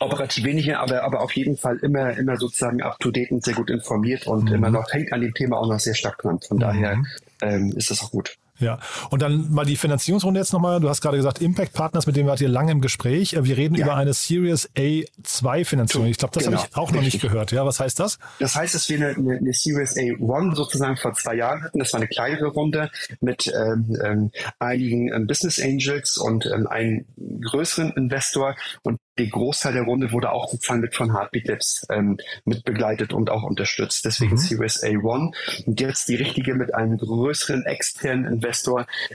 operativ 0.00 0.44
weniger, 0.44 0.80
aber, 0.80 1.04
aber 1.04 1.20
auf 1.20 1.32
jeden 1.32 1.56
Fall 1.56 1.76
immer, 1.78 2.16
immer 2.16 2.36
sozusagen 2.36 2.82
up 2.82 2.98
to 2.98 3.10
date 3.10 3.30
und 3.30 3.44
sehr 3.44 3.54
gut 3.54 3.70
informiert 3.70 4.26
und 4.26 4.48
mhm. 4.48 4.54
immer 4.54 4.70
noch 4.70 4.92
hängt 4.92 5.12
an 5.12 5.20
dem 5.20 5.34
Thema 5.34 5.58
auch 5.58 5.68
noch 5.68 5.78
sehr 5.78 5.94
stark 5.94 6.18
dran. 6.18 6.40
Von 6.40 6.56
mhm. 6.56 6.60
daher 6.60 7.02
ähm, 7.42 7.72
ist 7.76 7.90
das 7.90 8.02
auch 8.02 8.10
gut. 8.10 8.36
Ja, 8.60 8.78
und 9.10 9.22
dann 9.22 9.50
mal 9.50 9.64
die 9.64 9.76
Finanzierungsrunde 9.76 10.40
jetzt 10.40 10.52
nochmal. 10.52 10.80
Du 10.80 10.88
hast 10.88 11.00
gerade 11.00 11.16
gesagt, 11.16 11.40
Impact 11.40 11.72
Partners, 11.72 12.06
mit 12.06 12.16
denen 12.16 12.28
wart 12.28 12.40
ihr 12.40 12.48
lange 12.48 12.72
im 12.72 12.80
Gespräch. 12.80 13.36
Wir 13.40 13.56
reden 13.56 13.74
ja. 13.74 13.86
über 13.86 13.96
eine 13.96 14.12
Series 14.12 14.68
A2 14.76 15.64
Finanzierung. 15.64 16.06
Ich 16.06 16.18
glaube, 16.18 16.34
das 16.34 16.44
genau. 16.44 16.58
habe 16.58 16.68
ich 16.70 16.76
auch 16.76 16.92
noch 16.92 17.02
nicht 17.02 17.20
gehört. 17.20 17.52
Ja, 17.52 17.64
was 17.64 17.80
heißt 17.80 17.98
das? 17.98 18.18
Das 18.38 18.54
heißt, 18.54 18.74
dass 18.74 18.88
wir 18.88 18.96
eine, 18.96 19.08
eine, 19.16 19.38
eine 19.38 19.52
Series 19.52 19.96
A1 19.96 20.54
sozusagen 20.54 20.96
vor 20.96 21.14
zwei 21.14 21.34
Jahren 21.34 21.62
hatten. 21.62 21.78
Das 21.78 21.92
war 21.92 22.00
eine 22.00 22.08
kleinere 22.08 22.48
Runde 22.48 22.90
mit 23.20 23.52
ähm, 23.54 23.96
ähm, 24.04 24.30
einigen 24.58 25.12
ähm, 25.12 25.26
Business 25.26 25.60
Angels 25.60 26.18
und 26.18 26.46
ähm, 26.46 26.66
einem 26.66 27.06
größeren 27.40 27.92
Investor. 27.92 28.56
Und 28.82 28.98
der 29.18 29.28
Großteil 29.28 29.74
der 29.74 29.82
Runde 29.82 30.12
wurde 30.12 30.32
auch 30.32 30.50
sozusagen 30.50 30.80
mit 30.80 30.94
von 30.94 31.12
Heartbeat 31.12 31.46
Labs 31.46 31.86
ähm, 31.90 32.18
mit 32.44 32.64
begleitet 32.64 33.12
und 33.12 33.30
auch 33.30 33.42
unterstützt. 33.42 34.04
Deswegen 34.04 34.32
mhm. 34.32 34.38
Series 34.38 34.82
A1. 34.82 35.34
Und 35.66 35.80
jetzt 35.80 36.08
die 36.08 36.16
richtige 36.16 36.54
mit 36.54 36.74
einem 36.74 36.96
größeren 36.98 37.64
externen 37.66 38.24
Investor, 38.24 38.49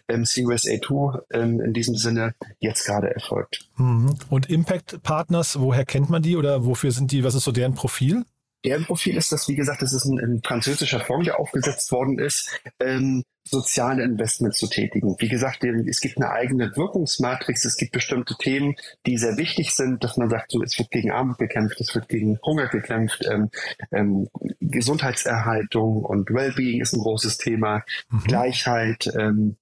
ähm, 0.07 0.25
Series 0.25 0.65
A2 0.65 1.21
ähm, 1.31 1.61
in 1.61 1.73
diesem 1.73 1.95
Sinne, 1.95 2.35
jetzt 2.59 2.85
gerade 2.85 3.13
erfolgt. 3.13 3.67
Mhm. 3.77 4.15
Und 4.29 4.49
Impact 4.49 5.01
Partners, 5.03 5.59
woher 5.59 5.85
kennt 5.85 6.09
man 6.09 6.21
die 6.21 6.37
oder 6.37 6.65
wofür 6.65 6.91
sind 6.91 7.11
die, 7.11 7.23
was 7.23 7.35
ist 7.35 7.43
so 7.43 7.51
deren 7.51 7.73
Profil? 7.73 8.25
Deren 8.65 8.85
Profil 8.85 9.15
ist 9.17 9.31
das, 9.31 9.47
wie 9.47 9.55
gesagt, 9.55 9.81
das 9.81 9.93
ist 9.93 10.05
ein, 10.05 10.19
ein 10.19 10.41
französischer 10.43 10.99
Fonds, 10.99 11.25
der 11.25 11.39
aufgesetzt 11.39 11.91
worden 11.91 12.19
ist. 12.19 12.59
Ähm, 12.79 13.23
soziale 13.47 14.03
Investments 14.03 14.57
zu 14.57 14.67
tätigen. 14.67 15.15
Wie 15.19 15.29
gesagt, 15.29 15.63
es 15.63 16.01
gibt 16.01 16.17
eine 16.17 16.31
eigene 16.31 16.75
Wirkungsmatrix, 16.75 17.63
es 17.65 17.77
gibt 17.77 17.91
bestimmte 17.91 18.35
Themen, 18.35 18.75
die 19.05 19.17
sehr 19.17 19.37
wichtig 19.37 19.75
sind, 19.75 20.03
dass 20.03 20.17
man 20.17 20.29
sagt, 20.29 20.51
so, 20.51 20.63
es 20.63 20.77
wird 20.79 20.89
gegen 20.89 21.11
Armut 21.11 21.37
gekämpft, 21.37 21.79
es 21.79 21.93
wird 21.93 22.09
gegen 22.09 22.39
Hunger 22.43 22.67
gekämpft, 22.67 23.23
ähm, 23.29 23.51
ähm, 23.91 24.29
Gesundheitserhaltung 24.59 26.03
und 26.03 26.31
Wellbeing 26.31 26.81
ist 26.81 26.93
ein 26.93 27.01
großes 27.01 27.37
Thema, 27.37 27.83
mhm. 28.09 28.23
Gleichheit, 28.23 29.11
ähm, 29.15 29.57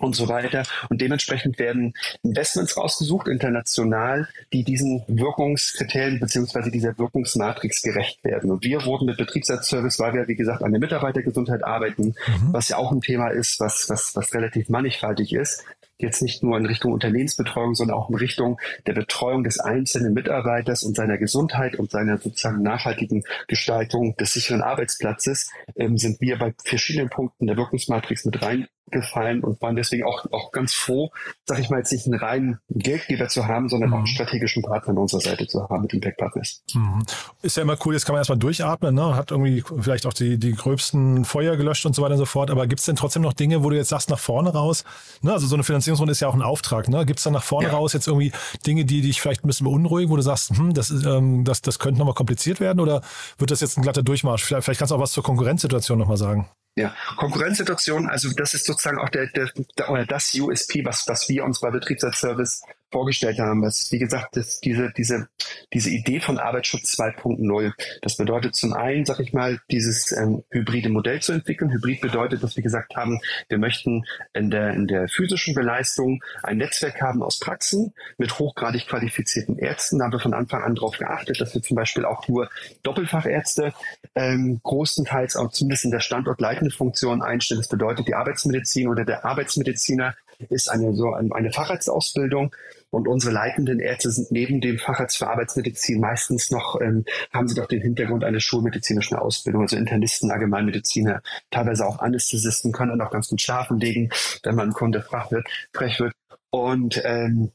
und 0.00 0.16
so 0.16 0.28
weiter. 0.28 0.64
Und 0.88 1.00
dementsprechend 1.00 1.58
werden 1.58 1.94
Investments 2.22 2.76
rausgesucht, 2.76 3.28
international, 3.28 4.28
die 4.52 4.64
diesen 4.64 5.02
Wirkungskriterien 5.06 6.20
beziehungsweise 6.20 6.70
dieser 6.70 6.98
Wirkungsmatrix 6.98 7.82
gerecht 7.82 8.22
werden. 8.24 8.50
Und 8.50 8.64
wir 8.64 8.84
wurden 8.84 9.06
mit 9.06 9.16
Betriebsservice, 9.16 9.98
weil 9.98 10.14
wir, 10.14 10.28
wie 10.28 10.36
gesagt, 10.36 10.62
an 10.62 10.72
der 10.72 10.80
Mitarbeitergesundheit 10.80 11.64
arbeiten, 11.64 12.14
mhm. 12.26 12.52
was 12.52 12.68
ja 12.68 12.76
auch 12.76 12.92
ein 12.92 13.00
Thema 13.00 13.28
ist, 13.28 13.60
was, 13.60 13.88
was, 13.88 14.14
was 14.14 14.34
relativ 14.34 14.68
mannigfaltig 14.68 15.32
ist, 15.32 15.64
jetzt 15.98 16.22
nicht 16.22 16.42
nur 16.42 16.56
in 16.56 16.66
Richtung 16.66 16.92
Unternehmensbetreuung, 16.92 17.74
sondern 17.74 17.96
auch 17.96 18.08
in 18.08 18.16
Richtung 18.16 18.60
der 18.86 18.92
Betreuung 18.92 19.42
des 19.44 19.58
einzelnen 19.58 20.14
Mitarbeiters 20.14 20.84
und 20.84 20.96
seiner 20.96 21.18
Gesundheit 21.18 21.76
und 21.76 21.90
seiner 21.90 22.18
sozusagen 22.18 22.62
nachhaltigen 22.62 23.24
Gestaltung 23.48 24.16
des 24.16 24.32
sicheren 24.32 24.62
Arbeitsplatzes, 24.62 25.50
ähm, 25.76 25.98
sind 25.98 26.20
wir 26.20 26.38
bei 26.38 26.54
verschiedenen 26.64 27.10
Punkten 27.10 27.46
der 27.46 27.56
Wirkungsmatrix 27.56 28.24
mit 28.24 28.40
rein 28.42 28.68
gefallen 28.90 29.42
und 29.42 29.60
waren 29.60 29.76
deswegen 29.76 30.04
auch, 30.04 30.24
auch 30.32 30.52
ganz 30.52 30.74
froh, 30.74 31.10
sag 31.44 31.58
ich 31.58 31.70
mal, 31.70 31.78
jetzt 31.78 31.92
nicht 31.92 32.06
einen 32.06 32.18
reinen 32.18 32.58
Geldgeber 32.68 33.28
zu 33.28 33.46
haben, 33.46 33.68
sondern 33.68 33.90
mhm. 33.90 33.94
auch 33.94 33.98
einen 33.98 34.06
strategischen 34.06 34.62
Partner 34.62 34.90
an 34.90 34.98
unserer 34.98 35.20
Seite 35.20 35.46
zu 35.46 35.68
haben 35.68 35.82
mit 35.82 35.92
Impact 35.92 36.18
Partners. 36.18 36.62
Mhm. 36.74 37.02
Ist 37.42 37.56
ja 37.56 37.62
immer 37.62 37.76
cool, 37.84 37.94
jetzt 37.94 38.04
kann 38.04 38.14
man 38.14 38.20
erstmal 38.20 38.38
durchatmen, 38.38 38.94
ne? 38.94 39.16
hat 39.16 39.30
irgendwie 39.30 39.62
vielleicht 39.80 40.06
auch 40.06 40.12
die, 40.12 40.38
die 40.38 40.52
gröbsten 40.52 41.24
Feuer 41.24 41.56
gelöscht 41.56 41.86
und 41.86 41.94
so 41.94 42.02
weiter 42.02 42.14
und 42.14 42.18
so 42.18 42.26
fort, 42.26 42.50
aber 42.50 42.66
gibt 42.66 42.80
es 42.80 42.86
denn 42.86 42.96
trotzdem 42.96 43.22
noch 43.22 43.32
Dinge, 43.32 43.64
wo 43.64 43.70
du 43.70 43.76
jetzt 43.76 43.88
sagst, 43.88 44.10
nach 44.10 44.18
vorne 44.18 44.52
raus, 44.52 44.84
ne? 45.22 45.32
also 45.32 45.46
so 45.46 45.56
eine 45.56 45.64
Finanzierungsrunde 45.64 46.12
ist 46.12 46.20
ja 46.20 46.28
auch 46.28 46.34
ein 46.34 46.42
Auftrag, 46.42 46.88
ne? 46.88 47.06
gibt 47.06 47.18
es 47.18 47.24
dann 47.24 47.32
nach 47.32 47.42
vorne 47.42 47.68
ja. 47.68 47.74
raus 47.74 47.92
jetzt 47.92 48.06
irgendwie 48.06 48.32
Dinge, 48.66 48.84
die 48.84 49.02
dich 49.02 49.20
vielleicht 49.20 49.44
ein 49.44 49.48
bisschen 49.48 49.64
beunruhigen, 49.64 50.10
wo 50.10 50.16
du 50.16 50.22
sagst, 50.22 50.50
hm, 50.56 50.74
das, 50.74 50.90
ist, 50.90 51.04
ähm, 51.04 51.44
das, 51.44 51.62
das 51.62 51.78
könnte 51.78 51.98
nochmal 51.98 52.14
kompliziert 52.14 52.60
werden 52.60 52.80
oder 52.80 53.02
wird 53.38 53.50
das 53.50 53.60
jetzt 53.60 53.76
ein 53.76 53.82
glatter 53.82 54.02
Durchmarsch? 54.02 54.44
Vielleicht, 54.44 54.64
vielleicht 54.64 54.78
kannst 54.78 54.92
du 54.92 54.96
auch 54.96 55.00
was 55.00 55.12
zur 55.12 55.22
Konkurrenzsituation 55.22 55.98
nochmal 55.98 56.16
sagen. 56.16 56.48
Ja, 56.78 56.94
Konkurrenzsituation, 57.16 58.08
also 58.08 58.30
das 58.36 58.54
ist 58.54 58.64
sozusagen 58.64 58.98
auch 58.98 59.08
der, 59.08 59.26
der, 59.26 59.50
der 59.76 60.06
das 60.06 60.32
USP, 60.34 60.84
was, 60.84 61.08
was 61.08 61.28
wir 61.28 61.44
uns 61.44 61.60
bei 61.60 61.70
Betriebsservice 61.70 62.62
vorgestellt 62.90 63.38
haben. 63.38 63.62
Das, 63.62 63.88
wie 63.90 63.98
gesagt, 63.98 64.36
das, 64.36 64.60
diese, 64.60 64.92
diese, 64.96 65.28
diese 65.72 65.90
Idee 65.90 66.20
von 66.20 66.38
Arbeitsschutz 66.38 66.98
2.0. 66.98 67.72
Das 68.02 68.16
bedeutet 68.16 68.54
zum 68.56 68.72
einen, 68.72 69.04
sag 69.04 69.20
ich 69.20 69.32
mal, 69.32 69.60
dieses 69.70 70.12
ähm, 70.12 70.42
hybride 70.50 70.88
Modell 70.88 71.20
zu 71.20 71.32
entwickeln. 71.32 71.70
Hybrid 71.70 72.00
bedeutet, 72.00 72.42
dass 72.42 72.56
wir 72.56 72.62
gesagt 72.62 72.96
haben, 72.96 73.20
wir 73.48 73.58
möchten 73.58 74.04
in 74.32 74.50
der, 74.50 74.70
in 74.70 74.86
der 74.86 75.08
physischen 75.08 75.54
Beleistung 75.54 76.22
ein 76.42 76.58
Netzwerk 76.58 77.00
haben 77.00 77.22
aus 77.22 77.38
Praxen 77.38 77.92
mit 78.16 78.38
hochgradig 78.38 78.86
qualifizierten 78.86 79.58
Ärzten. 79.58 79.98
Da 79.98 80.06
haben 80.06 80.12
wir 80.12 80.20
von 80.20 80.34
Anfang 80.34 80.62
an 80.62 80.74
darauf 80.74 80.98
geachtet, 80.98 81.40
dass 81.40 81.54
wir 81.54 81.62
zum 81.62 81.76
Beispiel 81.76 82.04
auch 82.04 82.26
nur 82.28 82.50
Doppelfachärzte 82.82 83.72
ähm, 84.14 84.60
großenteils 84.62 85.36
auch 85.36 85.50
zumindest 85.50 85.84
in 85.84 85.90
der 85.90 86.00
standortleitenden 86.00 86.72
Funktion 86.72 87.22
einstellen. 87.22 87.60
Das 87.60 87.68
bedeutet, 87.68 88.08
die 88.08 88.14
Arbeitsmedizin 88.14 88.88
oder 88.88 89.04
der 89.04 89.24
Arbeitsmediziner 89.24 90.14
ist 90.50 90.70
eine 90.70 90.94
so 90.94 91.12
eine 91.12 91.52
Facharztausbildung 91.52 92.54
und 92.90 93.08
unsere 93.08 93.32
leitenden 93.32 93.80
Ärzte 93.80 94.10
sind 94.10 94.30
neben 94.30 94.60
dem 94.60 94.78
Facharzt 94.78 95.18
für 95.18 95.28
Arbeitsmedizin 95.28 96.00
meistens 96.00 96.50
noch, 96.50 96.80
ähm, 96.80 97.04
haben 97.32 97.48
sie 97.48 97.54
doch 97.54 97.66
den 97.66 97.82
Hintergrund 97.82 98.24
einer 98.24 98.40
schulmedizinischen 98.40 99.16
Ausbildung, 99.16 99.62
also 99.62 99.76
Internisten, 99.76 100.30
Allgemeinmediziner, 100.30 101.22
teilweise 101.50 101.86
auch 101.86 101.98
Anästhesisten, 101.98 102.72
können 102.72 102.90
dann 102.90 103.06
auch 103.06 103.10
ganz 103.10 103.28
gut 103.28 103.40
schlafen 103.40 103.78
legen, 103.78 104.10
wenn 104.42 104.54
man 104.54 104.72
Kunde 104.72 105.02
frech 105.02 105.30
wird. 105.30 105.48
Frech 105.72 106.00
wird. 106.00 106.14
Und 106.50 107.00
ähm, 107.04 107.52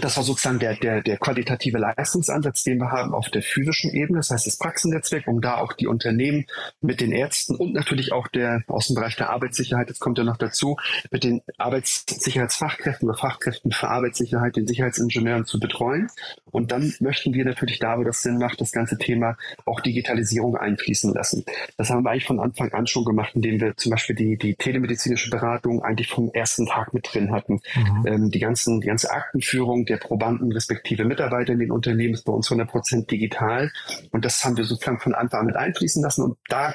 das 0.00 0.16
war 0.16 0.24
sozusagen 0.24 0.58
der, 0.58 0.76
der, 0.76 1.02
der 1.02 1.18
qualitative 1.18 1.78
Leistungsansatz, 1.78 2.62
den 2.62 2.78
wir 2.78 2.90
haben 2.90 3.14
auf 3.14 3.28
der 3.30 3.42
physischen 3.42 3.90
Ebene, 3.90 4.18
das 4.18 4.30
heißt 4.30 4.46
das 4.46 4.58
Praxennetzwerk, 4.58 5.26
um 5.26 5.40
da 5.40 5.58
auch 5.58 5.72
die 5.72 5.86
Unternehmen 5.86 6.46
mit 6.80 7.00
den 7.00 7.12
Ärzten 7.12 7.56
und 7.56 7.72
natürlich 7.72 8.12
auch 8.12 8.28
der 8.28 8.62
aus 8.66 8.86
dem 8.88 8.94
Bereich 8.94 9.16
der 9.16 9.30
Arbeitssicherheit, 9.30 9.90
das 9.90 9.98
kommt 9.98 10.18
ja 10.18 10.24
noch 10.24 10.36
dazu, 10.36 10.76
mit 11.10 11.24
den 11.24 11.42
Arbeitssicherheitsfachkräften 11.58 13.08
oder 13.08 13.18
Fachkräften 13.18 13.72
für 13.72 13.88
Arbeitssicherheit, 13.88 14.56
den 14.56 14.66
Sicherheitsingenieuren 14.66 15.44
zu 15.44 15.60
betreuen. 15.60 16.08
Und 16.50 16.70
dann 16.70 16.94
möchten 17.00 17.32
wir 17.32 17.44
natürlich 17.44 17.78
da, 17.78 17.98
wo 17.98 18.04
das 18.04 18.22
Sinn 18.22 18.38
macht, 18.38 18.60
das 18.60 18.72
ganze 18.72 18.98
Thema 18.98 19.36
auch 19.64 19.80
Digitalisierung 19.80 20.56
einfließen 20.56 21.12
lassen. 21.14 21.44
Das 21.76 21.90
haben 21.90 22.04
wir 22.04 22.10
eigentlich 22.10 22.26
von 22.26 22.40
Anfang 22.40 22.72
an 22.72 22.86
schon 22.86 23.04
gemacht, 23.04 23.32
indem 23.34 23.60
wir 23.60 23.76
zum 23.76 23.90
Beispiel 23.90 24.14
die, 24.14 24.36
die 24.36 24.54
telemedizinische 24.54 25.30
Beratung 25.30 25.82
eigentlich 25.82 26.08
vom 26.08 26.30
ersten 26.32 26.66
Tag 26.66 26.92
mit 26.92 27.08
drin 27.12 27.32
hatten. 27.32 27.60
Mhm. 27.74 28.06
Ähm, 28.06 28.30
die 28.30 28.38
ganzen, 28.38 28.80
die 28.80 28.86
ganze 28.86 29.10
Aktenführung, 29.10 29.81
Betreuung 29.82 29.86
der 29.86 29.96
Probanden 29.96 30.52
respektive 30.52 31.04
Mitarbeiter 31.04 31.52
in 31.52 31.58
den 31.58 31.70
Unternehmen 31.70 32.14
ist 32.14 32.24
bei 32.24 32.32
uns 32.32 32.48
100% 32.48 33.06
digital. 33.06 33.70
Und 34.10 34.24
das 34.24 34.44
haben 34.44 34.56
wir 34.56 34.64
sozusagen 34.64 35.00
von 35.00 35.14
Anfang 35.14 35.40
an 35.40 35.46
mit 35.46 35.56
einfließen 35.56 36.02
lassen 36.02 36.22
und 36.22 36.38
da 36.48 36.74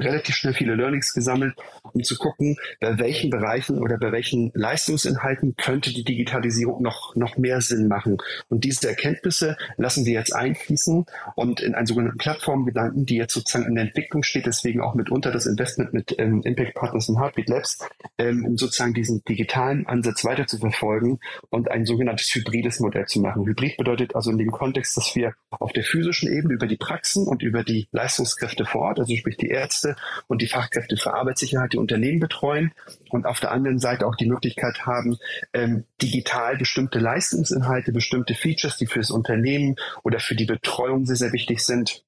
relativ 0.00 0.34
schnell 0.34 0.54
viele 0.54 0.74
Learnings 0.74 1.12
gesammelt, 1.12 1.54
um 1.82 2.02
zu 2.02 2.16
gucken, 2.16 2.56
bei 2.80 2.98
welchen 2.98 3.30
Bereichen 3.30 3.78
oder 3.78 3.98
bei 3.98 4.12
welchen 4.12 4.50
Leistungsinhalten 4.54 5.54
könnte 5.56 5.92
die 5.92 6.04
Digitalisierung 6.04 6.82
noch, 6.82 7.14
noch 7.16 7.36
mehr 7.36 7.60
Sinn 7.60 7.88
machen. 7.88 8.18
Und 8.48 8.64
diese 8.64 8.88
Erkenntnisse 8.88 9.56
lassen 9.76 10.04
wir 10.04 10.14
jetzt 10.14 10.34
einfließen 10.34 11.06
und 11.36 11.60
in 11.60 11.74
einen 11.74 11.86
sogenannten 11.86 12.18
Plattformgedanken, 12.18 13.06
die 13.06 13.16
jetzt 13.16 13.34
sozusagen 13.34 13.66
in 13.66 13.74
der 13.74 13.84
Entwicklung 13.84 14.22
steht, 14.22 14.46
deswegen 14.46 14.80
auch 14.80 14.94
mitunter 14.94 15.30
das 15.30 15.46
Investment 15.46 15.92
mit 15.92 16.14
ähm, 16.18 16.42
Impact 16.42 16.74
Partners 16.74 17.08
und 17.08 17.20
Heartbeat 17.20 17.48
Labs, 17.48 17.78
ähm, 18.18 18.44
um 18.44 18.56
sozusagen 18.56 18.94
diesen 18.94 19.22
digitalen 19.24 19.86
Ansatz 19.86 20.24
weiter 20.24 20.46
zu 20.46 20.58
verfolgen 20.58 21.20
und 21.50 21.70
ein 21.70 21.86
sogenanntes 21.86 22.23
möglichst 22.24 22.34
hybrides 22.34 22.80
Modell 22.80 23.06
zu 23.06 23.20
machen. 23.20 23.46
Hybrid 23.46 23.76
bedeutet 23.76 24.14
also 24.14 24.30
in 24.30 24.38
dem 24.38 24.50
Kontext, 24.50 24.96
dass 24.96 25.14
wir 25.14 25.34
auf 25.50 25.72
der 25.72 25.84
physischen 25.84 26.32
Ebene 26.32 26.54
über 26.54 26.66
die 26.66 26.76
Praxen 26.76 27.26
und 27.26 27.42
über 27.42 27.64
die 27.64 27.88
Leistungskräfte 27.92 28.64
vor 28.64 28.82
Ort, 28.82 28.98
also 28.98 29.14
sprich 29.14 29.36
die 29.36 29.48
Ärzte 29.48 29.96
und 30.26 30.42
die 30.42 30.46
Fachkräfte 30.46 30.96
für 30.96 31.14
Arbeitssicherheit, 31.14 31.72
die 31.72 31.78
Unternehmen 31.78 32.20
betreuen 32.20 32.72
und 33.10 33.26
auf 33.26 33.40
der 33.40 33.52
anderen 33.52 33.78
Seite 33.78 34.06
auch 34.06 34.16
die 34.16 34.26
Möglichkeit 34.26 34.86
haben, 34.86 35.18
ähm, 35.52 35.84
digital 36.00 36.56
bestimmte 36.56 36.98
Leistungsinhalte, 36.98 37.92
bestimmte 37.92 38.34
Features, 38.34 38.76
die 38.76 38.86
für 38.86 39.00
das 39.00 39.10
Unternehmen 39.10 39.76
oder 40.02 40.20
für 40.20 40.34
die 40.34 40.46
Betreuung 40.46 41.06
sehr, 41.06 41.16
sehr 41.16 41.32
wichtig 41.32 41.60
sind, 41.60 42.04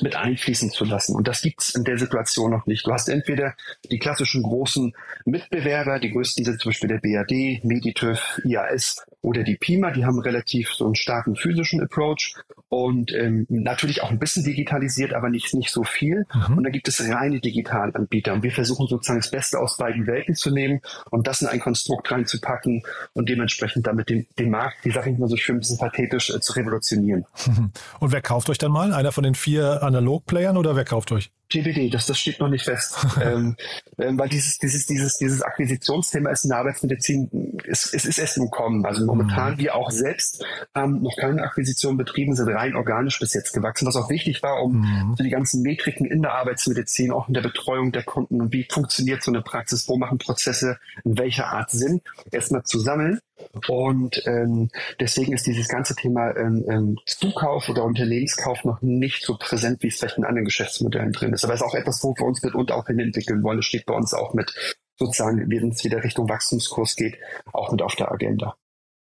mit 0.00 0.16
einfließen 0.16 0.70
zu 0.70 0.84
lassen. 0.84 1.14
Und 1.14 1.28
das 1.28 1.42
gibt's 1.42 1.74
in 1.74 1.84
der 1.84 1.98
Situation 1.98 2.50
noch 2.50 2.66
nicht. 2.66 2.86
Du 2.86 2.92
hast 2.92 3.08
entweder 3.08 3.54
die 3.90 3.98
klassischen 3.98 4.42
großen 4.42 4.94
Mitbewerber, 5.24 5.98
die 5.98 6.10
größten 6.10 6.44
sind 6.44 6.60
zum 6.60 6.70
Beispiel 6.70 6.88
der 6.88 6.98
BAD, 6.98 7.64
Meditüv, 7.64 8.40
IAS 8.44 9.06
oder 9.22 9.42
die 9.42 9.56
PIMA, 9.56 9.92
die 9.92 10.04
haben 10.04 10.20
relativ 10.20 10.72
so 10.74 10.84
einen 10.86 10.96
starken 10.96 11.36
physischen 11.36 11.80
Approach 11.80 12.34
und 12.68 13.12
ähm, 13.12 13.46
natürlich 13.48 14.02
auch 14.02 14.10
ein 14.10 14.18
bisschen 14.18 14.44
digitalisiert, 14.44 15.14
aber 15.14 15.28
nicht, 15.30 15.54
nicht 15.54 15.70
so 15.70 15.84
viel. 15.84 16.26
Mhm. 16.34 16.58
Und 16.58 16.64
dann 16.64 16.72
gibt 16.72 16.88
es 16.88 17.00
reine 17.08 17.40
Digitalanbieter. 17.40 18.32
Und 18.32 18.42
wir 18.42 18.50
versuchen 18.50 18.88
sozusagen 18.88 19.20
das 19.20 19.30
Beste 19.30 19.58
aus 19.58 19.76
beiden 19.76 20.06
Welten 20.06 20.34
zu 20.34 20.50
nehmen 20.50 20.80
und 21.10 21.26
das 21.26 21.42
in 21.42 21.48
ein 21.48 21.60
Konstrukt 21.60 22.10
reinzupacken 22.10 22.82
und 23.12 23.28
dementsprechend 23.28 23.86
damit 23.86 24.10
den, 24.10 24.26
den 24.38 24.50
Markt, 24.50 24.84
die 24.84 24.90
Sache 24.90 25.10
ich 25.10 25.18
mal 25.18 25.28
so 25.28 25.36
schön 25.36 25.56
ein 25.56 25.60
bisschen 25.60 25.78
pathetisch, 25.78 26.30
äh, 26.30 26.40
zu 26.40 26.52
revolutionieren. 26.54 27.24
Und 28.00 28.12
wer 28.12 28.22
kauft 28.22 28.50
euch 28.50 28.58
dann 28.58 28.72
mal? 28.72 28.92
Einer 28.92 29.12
von 29.12 29.24
den 29.24 29.34
vier 29.34 29.82
Analog-Playern 29.82 30.56
oder 30.56 30.76
wer 30.76 30.84
kauft 30.84 31.12
euch? 31.12 31.30
TBD, 31.48 31.90
das, 31.90 32.06
das 32.06 32.18
steht 32.18 32.40
noch 32.40 32.48
nicht 32.48 32.64
fest. 32.64 32.96
ähm, 33.22 33.56
ähm, 33.98 34.18
weil 34.18 34.28
dieses, 34.28 34.58
dieses, 34.58 34.86
dieses, 34.86 35.18
dieses 35.18 35.42
Akquisitionsthema 35.42 36.30
ist 36.30 36.44
in 36.44 36.50
der 36.50 36.58
Arbeitsmedizin, 36.58 37.58
es, 37.66 37.92
es 37.92 38.04
ist 38.04 38.18
erst 38.18 38.36
im 38.36 38.50
Kommen. 38.50 38.84
Also 38.84 39.04
momentan, 39.04 39.54
mhm. 39.54 39.58
wir 39.58 39.74
auch 39.74 39.90
selbst 39.90 40.44
haben 40.74 41.02
noch 41.02 41.16
keine 41.16 41.42
Akquisition 41.42 41.96
betrieben, 41.96 42.34
sind 42.34 42.48
rein 42.48 42.74
organisch 42.74 43.18
bis 43.18 43.34
jetzt 43.34 43.52
gewachsen, 43.52 43.86
was 43.86 43.96
auch 43.96 44.10
wichtig 44.10 44.42
war, 44.42 44.62
um 44.62 44.80
mhm. 44.80 45.14
so 45.16 45.24
die 45.24 45.30
ganzen 45.30 45.62
Metriken 45.62 46.06
in 46.06 46.22
der 46.22 46.34
Arbeitsmedizin, 46.34 47.12
auch 47.12 47.28
in 47.28 47.34
der 47.34 47.42
Betreuung 47.42 47.92
der 47.92 48.02
Kunden 48.02 48.40
und 48.40 48.52
wie 48.52 48.66
funktioniert 48.70 49.22
so 49.22 49.30
eine 49.30 49.42
Praxis, 49.42 49.88
wo 49.88 49.96
machen 49.96 50.18
Prozesse 50.18 50.78
in 51.04 51.16
welcher 51.18 51.48
Art 51.48 51.70
Sinn, 51.70 52.00
erstmal 52.30 52.64
zu 52.64 52.78
sammeln. 52.78 53.20
Und 53.68 54.22
ähm, 54.26 54.70
deswegen 55.00 55.32
ist 55.32 55.46
dieses 55.46 55.68
ganze 55.68 55.94
Thema 55.94 56.36
ähm, 56.36 56.64
ähm, 56.68 56.98
Zukauf 57.06 57.68
oder 57.68 57.84
Unternehmenskauf 57.84 58.64
noch 58.64 58.80
nicht 58.82 59.24
so 59.24 59.36
präsent, 59.36 59.82
wie 59.82 59.88
es 59.88 59.98
vielleicht 59.98 60.18
in 60.18 60.24
anderen 60.24 60.46
Geschäftsmodellen 60.46 61.12
drin 61.12 61.32
ist. 61.32 61.44
Aber 61.44 61.54
es 61.54 61.60
ist 61.60 61.66
auch 61.66 61.74
etwas, 61.74 62.02
wo 62.02 62.14
wir 62.16 62.26
uns 62.26 62.42
mitunter 62.42 62.76
auch 62.76 62.86
hin 62.86 62.98
entwickeln 62.98 63.42
wollen. 63.42 63.58
Das 63.58 63.66
steht 63.66 63.86
bei 63.86 63.94
uns 63.94 64.14
auch 64.14 64.34
mit 64.34 64.54
sozusagen, 64.96 65.38
wenn 65.50 65.70
es 65.70 65.84
wieder 65.84 66.02
Richtung 66.02 66.28
Wachstumskurs 66.28 66.96
geht, 66.96 67.18
auch 67.52 67.70
mit 67.70 67.82
auf 67.82 67.94
der 67.96 68.10
Agenda. 68.10 68.56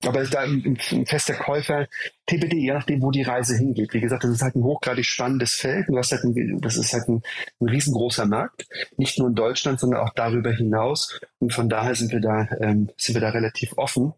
Aber 0.05 0.23
da 0.25 0.41
ein, 0.41 0.77
ein 0.91 1.05
fester 1.07 1.33
Käufer, 1.33 1.88
TBD, 2.27 2.57
je 2.57 2.73
nachdem, 2.73 3.01
wo 3.01 3.10
die 3.10 3.23
Reise 3.23 3.57
hingeht. 3.57 3.93
Wie 3.93 3.99
gesagt, 3.99 4.23
das 4.23 4.31
ist 4.31 4.41
halt 4.43 4.55
ein 4.55 4.63
hochgradig 4.63 5.05
spannendes 5.05 5.55
Feld. 5.55 5.88
Du 5.88 5.97
hast 5.97 6.12
halt 6.12 6.23
ein, 6.23 6.62
das 6.62 6.77
ist 6.77 6.93
halt 6.93 7.07
ein, 7.07 7.23
ein, 7.60 7.69
riesengroßer 7.69 8.27
Markt. 8.27 8.67
Nicht 8.97 9.17
nur 9.17 9.29
in 9.29 9.36
Deutschland, 9.36 9.79
sondern 9.79 10.01
auch 10.01 10.13
darüber 10.13 10.51
hinaus. 10.51 11.19
Und 11.39 11.51
von 11.51 11.67
daher 11.67 11.95
sind 11.95 12.12
wir 12.12 12.19
da, 12.19 12.47
ähm, 12.60 12.89
sind 12.97 13.15
wir 13.15 13.21
da 13.21 13.29
relativ 13.29 13.73
offen, 13.77 14.13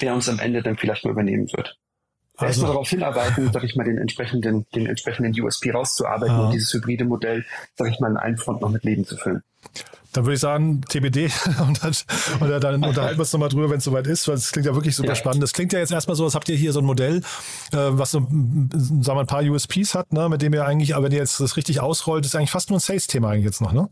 wer 0.00 0.14
uns 0.14 0.28
am 0.28 0.40
Ende 0.40 0.62
dann 0.62 0.76
vielleicht 0.76 1.04
mal 1.04 1.12
übernehmen 1.12 1.48
wird. 1.52 1.78
Also, 2.34 2.46
Erstmal 2.46 2.70
darauf 2.70 2.88
hinarbeiten, 2.88 3.52
sag 3.52 3.64
ich 3.64 3.76
mal, 3.76 3.84
den 3.84 3.98
entsprechenden, 3.98 4.66
den 4.74 4.86
entsprechenden 4.86 5.32
USP 5.40 5.72
rauszuarbeiten 5.72 6.36
ja. 6.36 6.44
und 6.44 6.52
dieses 6.52 6.72
hybride 6.72 7.04
Modell, 7.04 7.44
sag 7.74 7.88
ich 7.90 7.98
mal, 7.98 8.10
in 8.10 8.16
einen 8.16 8.36
Front 8.36 8.60
noch 8.60 8.70
mit 8.70 8.84
Leben 8.84 9.04
zu 9.04 9.16
füllen. 9.16 9.42
Dann 10.12 10.24
würde 10.24 10.34
ich 10.34 10.40
sagen, 10.40 10.80
TBD 10.80 11.30
und 11.60 11.82
dann, 11.82 11.94
oder 12.40 12.60
dann 12.60 12.82
unterhalten 12.82 13.18
wir 13.18 13.20
uns 13.20 13.32
nochmal 13.32 13.50
drüber, 13.50 13.68
wenn 13.70 13.78
es 13.78 13.84
soweit 13.84 14.06
ist, 14.06 14.26
weil 14.26 14.36
es 14.36 14.52
klingt 14.52 14.66
ja 14.66 14.74
wirklich 14.74 14.96
super 14.96 15.10
ja. 15.10 15.14
spannend. 15.14 15.42
Das 15.42 15.52
klingt 15.52 15.72
ja 15.72 15.78
jetzt 15.78 15.92
erstmal 15.92 16.16
so, 16.16 16.24
als 16.24 16.34
habt 16.34 16.48
ihr 16.48 16.56
hier 16.56 16.72
so 16.72 16.80
ein 16.80 16.86
Modell, 16.86 17.18
äh, 17.72 17.76
was 17.76 18.12
so, 18.12 18.20
sagen 18.20 19.04
wir, 19.04 19.20
ein 19.20 19.26
paar 19.26 19.42
USPs 19.42 19.94
hat, 19.94 20.12
ne, 20.12 20.28
mit 20.28 20.40
dem 20.40 20.54
ihr 20.54 20.64
eigentlich, 20.64 20.94
aber 20.96 21.06
wenn 21.06 21.12
ihr 21.12 21.18
jetzt 21.18 21.40
das 21.40 21.56
richtig 21.56 21.80
ausrollt, 21.80 22.24
ist 22.24 22.34
eigentlich 22.34 22.50
fast 22.50 22.70
nur 22.70 22.78
ein 22.78 22.80
Sales-Thema 22.80 23.30
eigentlich 23.30 23.44
jetzt 23.44 23.60
noch, 23.60 23.72
ne? 23.72 23.90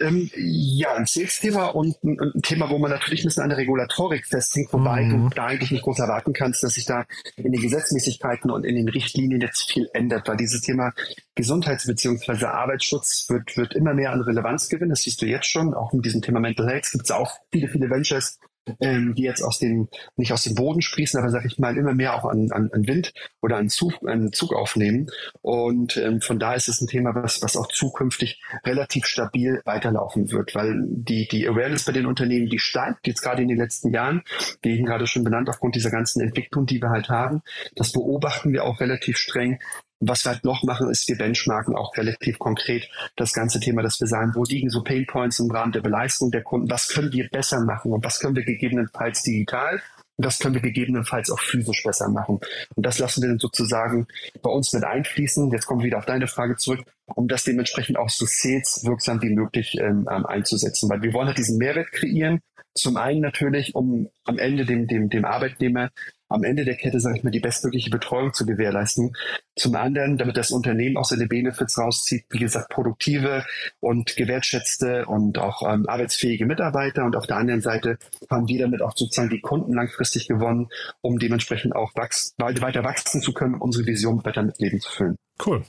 Ähm, 0.00 0.30
ja, 0.34 0.94
ein 0.94 1.06
Sales-Thema 1.06 1.66
und 1.66 2.02
ein, 2.02 2.18
ein, 2.18 2.42
Thema, 2.42 2.70
wo 2.70 2.78
man 2.78 2.90
natürlich 2.90 3.22
ein 3.22 3.26
bisschen 3.26 3.42
an 3.42 3.50
der 3.50 3.58
Regulatorik 3.58 4.26
festhängt, 4.26 4.72
wobei 4.72 5.02
mhm. 5.02 5.28
du 5.28 5.34
da 5.34 5.46
eigentlich 5.46 5.70
nicht 5.70 5.82
groß 5.82 5.98
erwarten 5.98 6.32
kannst, 6.32 6.62
dass 6.62 6.74
sich 6.74 6.86
da 6.86 7.04
in 7.36 7.52
den 7.52 7.60
Gesetzmäßigkeiten 7.60 8.50
und 8.50 8.64
in 8.64 8.76
den 8.76 8.88
Richtlinien 8.88 9.40
jetzt 9.40 9.70
viel 9.70 9.88
ändert, 9.92 10.26
weil 10.26 10.36
dieses 10.36 10.62
Thema 10.62 10.92
Gesundheits- 11.34 11.86
bzw. 11.86 12.46
Arbeitsschutz 12.46 13.26
wird, 13.28 13.56
wird 13.56 13.74
immer 13.74 13.94
mehr 13.94 14.12
an 14.12 14.22
Relevanz 14.22 14.68
gewinnen. 14.68 14.90
Das 14.90 15.02
siehst 15.02 15.20
du 15.22 15.26
jetzt 15.26 15.46
schon. 15.46 15.74
Auch 15.74 15.92
mit 15.92 16.04
diesem 16.04 16.22
Thema 16.22 16.40
Mental 16.40 16.68
Health 16.68 16.90
gibt 16.92 17.04
es 17.04 17.10
auch 17.10 17.36
viele, 17.52 17.68
viele 17.68 17.90
Ventures, 17.90 18.38
ähm, 18.80 19.14
die 19.14 19.22
jetzt 19.22 19.42
aus 19.42 19.58
dem, 19.58 19.88
nicht 20.16 20.32
aus 20.32 20.44
dem 20.44 20.54
Boden 20.54 20.82
sprießen, 20.82 21.18
aber 21.18 21.30
sag 21.30 21.44
ich 21.44 21.58
mal, 21.58 21.76
immer 21.76 21.94
mehr 21.94 22.14
auch 22.14 22.24
an, 22.24 22.50
an, 22.50 22.70
an 22.72 22.86
Wind 22.86 23.12
oder 23.40 23.56
an 23.56 23.68
Zug, 23.68 23.94
an 24.06 24.32
Zug 24.32 24.54
aufnehmen. 24.54 25.08
Und 25.42 25.96
ähm, 25.96 26.20
von 26.20 26.38
da 26.38 26.54
ist 26.54 26.68
es 26.68 26.80
ein 26.80 26.88
Thema, 26.88 27.14
was, 27.14 27.42
was 27.42 27.56
auch 27.56 27.68
zukünftig 27.68 28.42
relativ 28.64 29.06
stabil 29.06 29.60
weiterlaufen 29.64 30.30
wird, 30.30 30.54
weil 30.54 30.84
die, 30.86 31.28
die 31.28 31.48
Awareness 31.48 31.84
bei 31.84 31.92
den 31.92 32.06
Unternehmen, 32.06 32.48
die 32.48 32.58
steigt 32.58 33.06
jetzt 33.06 33.22
gerade 33.22 33.42
in 33.42 33.48
den 33.48 33.58
letzten 33.58 33.92
Jahren, 33.92 34.22
wie 34.62 34.74
eben 34.74 34.86
gerade 34.86 35.06
schon 35.06 35.24
benannt, 35.24 35.48
aufgrund 35.48 35.74
dieser 35.74 35.90
ganzen 35.90 36.20
Entwicklung, 36.20 36.66
die 36.66 36.80
wir 36.80 36.90
halt 36.90 37.08
haben. 37.08 37.42
Das 37.74 37.92
beobachten 37.92 38.52
wir 38.52 38.64
auch 38.64 38.80
relativ 38.80 39.16
streng. 39.16 39.58
Was 40.00 40.24
wir 40.24 40.32
halt 40.32 40.44
noch 40.44 40.62
machen, 40.62 40.90
ist, 40.90 41.08
wir 41.08 41.16
benchmarken 41.16 41.76
auch 41.76 41.96
relativ 41.96 42.38
konkret 42.38 42.88
das 43.16 43.32
ganze 43.32 43.60
Thema, 43.60 43.82
dass 43.82 44.00
wir 44.00 44.06
sagen, 44.06 44.32
wo 44.34 44.44
liegen 44.44 44.70
so 44.70 44.82
Pain 44.82 45.06
Points 45.06 45.38
im 45.38 45.50
Rahmen 45.50 45.72
der 45.72 45.82
Beleistung 45.82 46.30
der 46.30 46.42
Kunden, 46.42 46.70
was 46.70 46.88
können 46.88 47.12
wir 47.12 47.28
besser 47.28 47.60
machen 47.60 47.92
und 47.92 48.04
was 48.04 48.18
können 48.18 48.36
wir 48.36 48.44
gegebenenfalls 48.44 49.22
digital 49.22 49.82
und 50.20 50.26
das 50.26 50.38
können 50.38 50.54
wir 50.54 50.60
gegebenenfalls 50.60 51.30
auch 51.30 51.40
physisch 51.40 51.82
besser 51.82 52.10
machen. 52.10 52.40
Und 52.74 52.84
das 52.84 52.98
lassen 52.98 53.22
wir 53.22 53.30
dann 53.30 53.38
sozusagen 53.38 54.06
bei 54.42 54.50
uns 54.50 54.70
mit 54.74 54.84
einfließen. 54.84 55.50
Jetzt 55.50 55.64
kommen 55.64 55.80
wir 55.80 55.86
wieder 55.86 55.96
auf 55.96 56.04
deine 56.04 56.26
Frage 56.26 56.56
zurück, 56.56 56.80
um 57.06 57.26
das 57.26 57.44
dementsprechend 57.44 57.96
auch 57.96 58.10
so 58.10 58.26
sales 58.26 58.84
wirksam 58.84 59.22
wie 59.22 59.30
möglich 59.30 59.78
ähm, 59.80 60.06
einzusetzen. 60.06 60.90
Weil 60.90 61.00
wir 61.00 61.14
wollen 61.14 61.28
halt 61.28 61.38
diesen 61.38 61.56
Mehrwert 61.56 61.90
kreieren. 61.92 62.40
Zum 62.74 62.98
einen 62.98 63.22
natürlich, 63.22 63.74
um 63.74 64.10
am 64.24 64.38
Ende 64.38 64.66
dem, 64.66 64.86
dem, 64.86 65.08
dem 65.08 65.24
Arbeitnehmer 65.24 65.88
am 66.30 66.44
Ende 66.44 66.64
der 66.64 66.76
Kette, 66.76 67.00
sage 67.00 67.18
ich 67.18 67.24
mal, 67.24 67.30
die 67.30 67.40
bestmögliche 67.40 67.90
Betreuung 67.90 68.32
zu 68.32 68.46
gewährleisten. 68.46 69.14
Zum 69.56 69.74
anderen, 69.74 70.16
damit 70.16 70.36
das 70.36 70.52
Unternehmen 70.52 70.96
auch 70.96 71.04
seine 71.04 71.26
Benefits 71.26 71.76
rauszieht, 71.76 72.24
wie 72.30 72.38
gesagt, 72.38 72.70
produktive 72.70 73.44
und 73.80 74.16
gewertschätzte 74.16 75.06
und 75.06 75.38
auch 75.38 75.62
ähm, 75.68 75.88
arbeitsfähige 75.88 76.46
Mitarbeiter. 76.46 77.04
Und 77.04 77.16
auf 77.16 77.26
der 77.26 77.36
anderen 77.36 77.60
Seite 77.60 77.98
haben 78.30 78.48
wir 78.48 78.60
damit 78.60 78.80
auch 78.80 78.96
sozusagen 78.96 79.28
die 79.28 79.40
Kunden 79.40 79.74
langfristig 79.74 80.28
gewonnen, 80.28 80.68
um 81.02 81.18
dementsprechend 81.18 81.74
auch 81.74 81.92
wachs 81.94 82.34
weiter 82.38 82.84
wachsen 82.84 83.20
zu 83.20 83.34
können, 83.34 83.56
unsere 83.56 83.86
Vision 83.86 84.24
weiter 84.24 84.42
mit 84.42 84.58
Leben 84.60 84.80
zu 84.80 84.90
füllen. 84.90 85.16
Cool. 85.44 85.64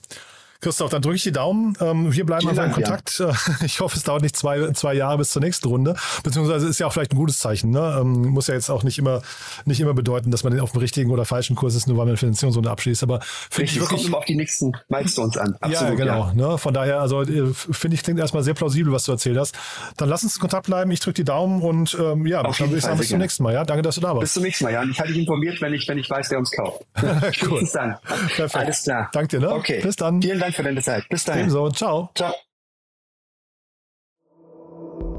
Christoph, 0.62 0.91
dann 0.91 1.02
drücke 1.02 1.15
ich 1.15 1.24
die 1.24 1.32
Daumen. 1.32 1.76
Ähm, 1.82 2.13
wir 2.13 2.26
bleiben 2.26 2.47
einfach 2.47 2.65
in 2.65 2.71
Kontakt. 2.71 3.17
Ja. 3.19 3.32
Ich 3.63 3.80
hoffe, 3.80 3.97
es 3.97 4.04
dauert 4.04 4.21
nicht 4.21 4.36
zwei, 4.36 4.71
zwei 4.74 4.93
Jahre 4.93 5.17
bis 5.17 5.32
zur 5.32 5.41
nächsten 5.41 5.67
Runde. 5.67 5.95
Beziehungsweise 6.24 6.67
ist 6.67 6.80
ja 6.80 6.88
auch 6.88 6.93
vielleicht 6.93 7.13
ein 7.13 7.17
gutes 7.17 7.39
Zeichen. 7.39 7.71
Ne? 7.71 7.97
Ähm, 8.00 8.28
muss 8.28 8.47
ja 8.47 8.54
jetzt 8.54 8.69
auch 8.69 8.84
nicht 8.84 9.00
immer, 9.00 9.21
nicht 9.65 9.80
immer 9.80 9.93
bedeuten, 9.93 10.30
dass 10.30 10.43
man 10.43 10.60
auf 10.60 10.71
dem 10.71 10.80
richtigen 10.80 11.10
oder 11.10 11.26
falschen 11.26 11.56
Kurs 11.56 11.76
ist, 11.76 11.88
nur 11.88 11.97
weil 11.97 12.06
man 12.06 12.10
eine 12.10 12.17
Finanzierungsrunde 12.17 12.69
abschließt. 12.69 13.04
Aber 13.04 13.21
finde 13.50 13.71
ich 13.71 13.80
wirklich. 13.80 13.89
Kommt 13.89 14.08
immer 14.08 14.17
auf 14.19 14.26
die 14.26 14.36
nächsten 14.36 14.71
Milestones 14.89 15.38
an. 15.38 15.56
Absolut, 15.62 15.97
ja, 16.00 16.06
genau. 16.06 16.28
Ja. 16.28 16.34
Ne? 16.34 16.58
Von 16.58 16.74
daher, 16.74 17.02
also 17.02 17.24
äh, 17.24 17.54
finde 17.54 17.95
ich, 17.95 18.04
klingt 18.04 18.19
erstmal 18.19 18.43
sehr 18.43 18.54
plausibel, 18.54 18.93
was 18.93 19.06
du 19.06 19.13
erzählt 19.13 19.38
hast. 19.38 19.58
Dann 19.97 20.10
lass 20.10 20.24
uns 20.24 20.36
in 20.36 20.41
Kontakt 20.41 20.67
bleiben. 20.67 20.91
Ich 20.91 21.00
drücke 21.00 21.15
die 21.15 21.24
Daumen 21.24 21.62
und 21.62 21.97
ähm, 22.00 22.28
ja, 22.28 22.41
auf 22.41 22.58
dann 22.58 22.69
würde 22.69 22.78
ich 22.78 22.84
sagen, 22.84 23.00
bis 23.00 23.10
zum 23.10 23.19
nächsten 23.19 23.43
Mal. 23.43 23.54
Ja, 23.54 23.63
danke, 23.63 23.82
dass 23.82 23.95
du 23.95 24.02
da 24.02 24.10
warst. 24.10 24.21
Bis 24.21 24.34
zum 24.34 24.43
nächsten 24.43 24.65
Mal, 24.65 24.74
ja. 24.74 24.82
Und 24.82 24.91
ich 24.91 25.00
halte 25.00 25.13
dich 25.13 25.21
informiert, 25.21 25.60
wenn 25.62 25.74
ich, 25.74 25.88
wenn 25.88 25.97
ich 25.97 26.10
weiß, 26.10 26.30
wer 26.30 26.39
uns 26.39 26.52
kauft. 26.52 26.86
cool. 27.50 27.62
Bis 27.62 27.71
dann. 27.71 27.97
Perfekt. 28.36 28.56
Alles 28.56 28.84
klar. 28.84 29.10
Danke 29.12 29.39
dir, 29.39 29.47
ne? 29.47 29.54
Okay. 29.54 29.82
Bis 29.82 29.95
dann. 29.95 30.21
Vielen 30.21 30.39
Dank 30.39 30.50
für 30.51 30.63
deine 30.63 30.81
Zeit. 30.81 31.07
Bis 31.09 31.23
dann 31.23 31.35
dahin. 31.35 31.49
Ebenso. 31.49 31.69
Ciao. 31.71 32.09
Ciao. 32.15 32.33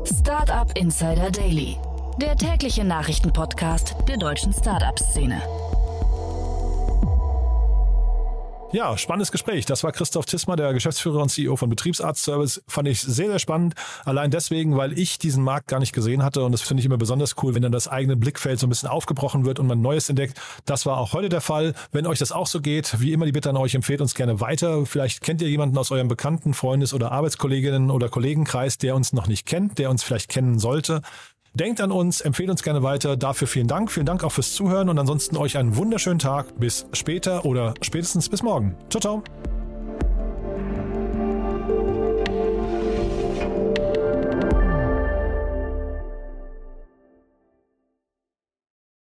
Startup 0.04 0.76
Insider 0.76 1.30
Daily, 1.30 1.76
der 2.20 2.36
tägliche 2.36 2.84
Nachrichtenpodcast 2.84 3.94
der 4.08 4.16
deutschen 4.16 4.52
Startup-Szene. 4.52 5.40
Ja, 8.72 8.96
spannendes 8.96 9.30
Gespräch. 9.30 9.66
Das 9.66 9.84
war 9.84 9.92
Christoph 9.92 10.24
Tismer, 10.24 10.56
der 10.56 10.72
Geschäftsführer 10.72 11.20
und 11.20 11.28
CEO 11.28 11.56
von 11.56 11.68
Betriebsarztservice. 11.68 12.62
Fand 12.66 12.88
ich 12.88 13.02
sehr, 13.02 13.26
sehr 13.26 13.38
spannend. 13.38 13.74
Allein 14.06 14.30
deswegen, 14.30 14.78
weil 14.78 14.98
ich 14.98 15.18
diesen 15.18 15.44
Markt 15.44 15.68
gar 15.68 15.78
nicht 15.78 15.92
gesehen 15.92 16.22
hatte. 16.22 16.42
Und 16.42 16.52
das 16.52 16.62
finde 16.62 16.80
ich 16.80 16.86
immer 16.86 16.96
besonders 16.96 17.34
cool, 17.42 17.54
wenn 17.54 17.60
dann 17.60 17.70
das 17.70 17.86
eigene 17.86 18.16
Blickfeld 18.16 18.58
so 18.58 18.66
ein 18.66 18.70
bisschen 18.70 18.88
aufgebrochen 18.88 19.44
wird 19.44 19.58
und 19.58 19.66
man 19.66 19.82
Neues 19.82 20.08
entdeckt. 20.08 20.40
Das 20.64 20.86
war 20.86 20.96
auch 20.96 21.12
heute 21.12 21.28
der 21.28 21.42
Fall. 21.42 21.74
Wenn 21.90 22.06
euch 22.06 22.18
das 22.18 22.32
auch 22.32 22.46
so 22.46 22.62
geht, 22.62 22.98
wie 22.98 23.12
immer 23.12 23.26
die 23.26 23.32
Bitte 23.32 23.50
an 23.50 23.58
euch, 23.58 23.74
empfehlt 23.74 24.00
uns 24.00 24.14
gerne 24.14 24.40
weiter. 24.40 24.86
Vielleicht 24.86 25.20
kennt 25.20 25.42
ihr 25.42 25.50
jemanden 25.50 25.76
aus 25.76 25.90
eurem 25.90 26.08
bekannten 26.08 26.54
Freundes- 26.54 26.94
oder 26.94 27.12
Arbeitskolleginnen 27.12 27.90
oder 27.90 28.08
Kollegenkreis, 28.08 28.78
der 28.78 28.96
uns 28.96 29.12
noch 29.12 29.26
nicht 29.26 29.44
kennt, 29.44 29.76
der 29.76 29.90
uns 29.90 30.02
vielleicht 30.02 30.30
kennen 30.30 30.58
sollte. 30.58 31.02
Denkt 31.54 31.82
an 31.82 31.92
uns, 31.92 32.22
empfehlt 32.22 32.48
uns 32.48 32.62
gerne 32.62 32.82
weiter. 32.82 33.16
Dafür 33.16 33.46
vielen 33.46 33.68
Dank. 33.68 33.90
Vielen 33.90 34.06
Dank 34.06 34.24
auch 34.24 34.32
fürs 34.32 34.54
Zuhören 34.54 34.88
und 34.88 34.98
ansonsten 34.98 35.36
euch 35.36 35.58
einen 35.58 35.76
wunderschönen 35.76 36.18
Tag. 36.18 36.58
Bis 36.58 36.86
später 36.92 37.44
oder 37.44 37.74
spätestens 37.82 38.28
bis 38.28 38.42
morgen. 38.42 38.74
Ciao, 38.88 39.00
ciao. 39.00 39.22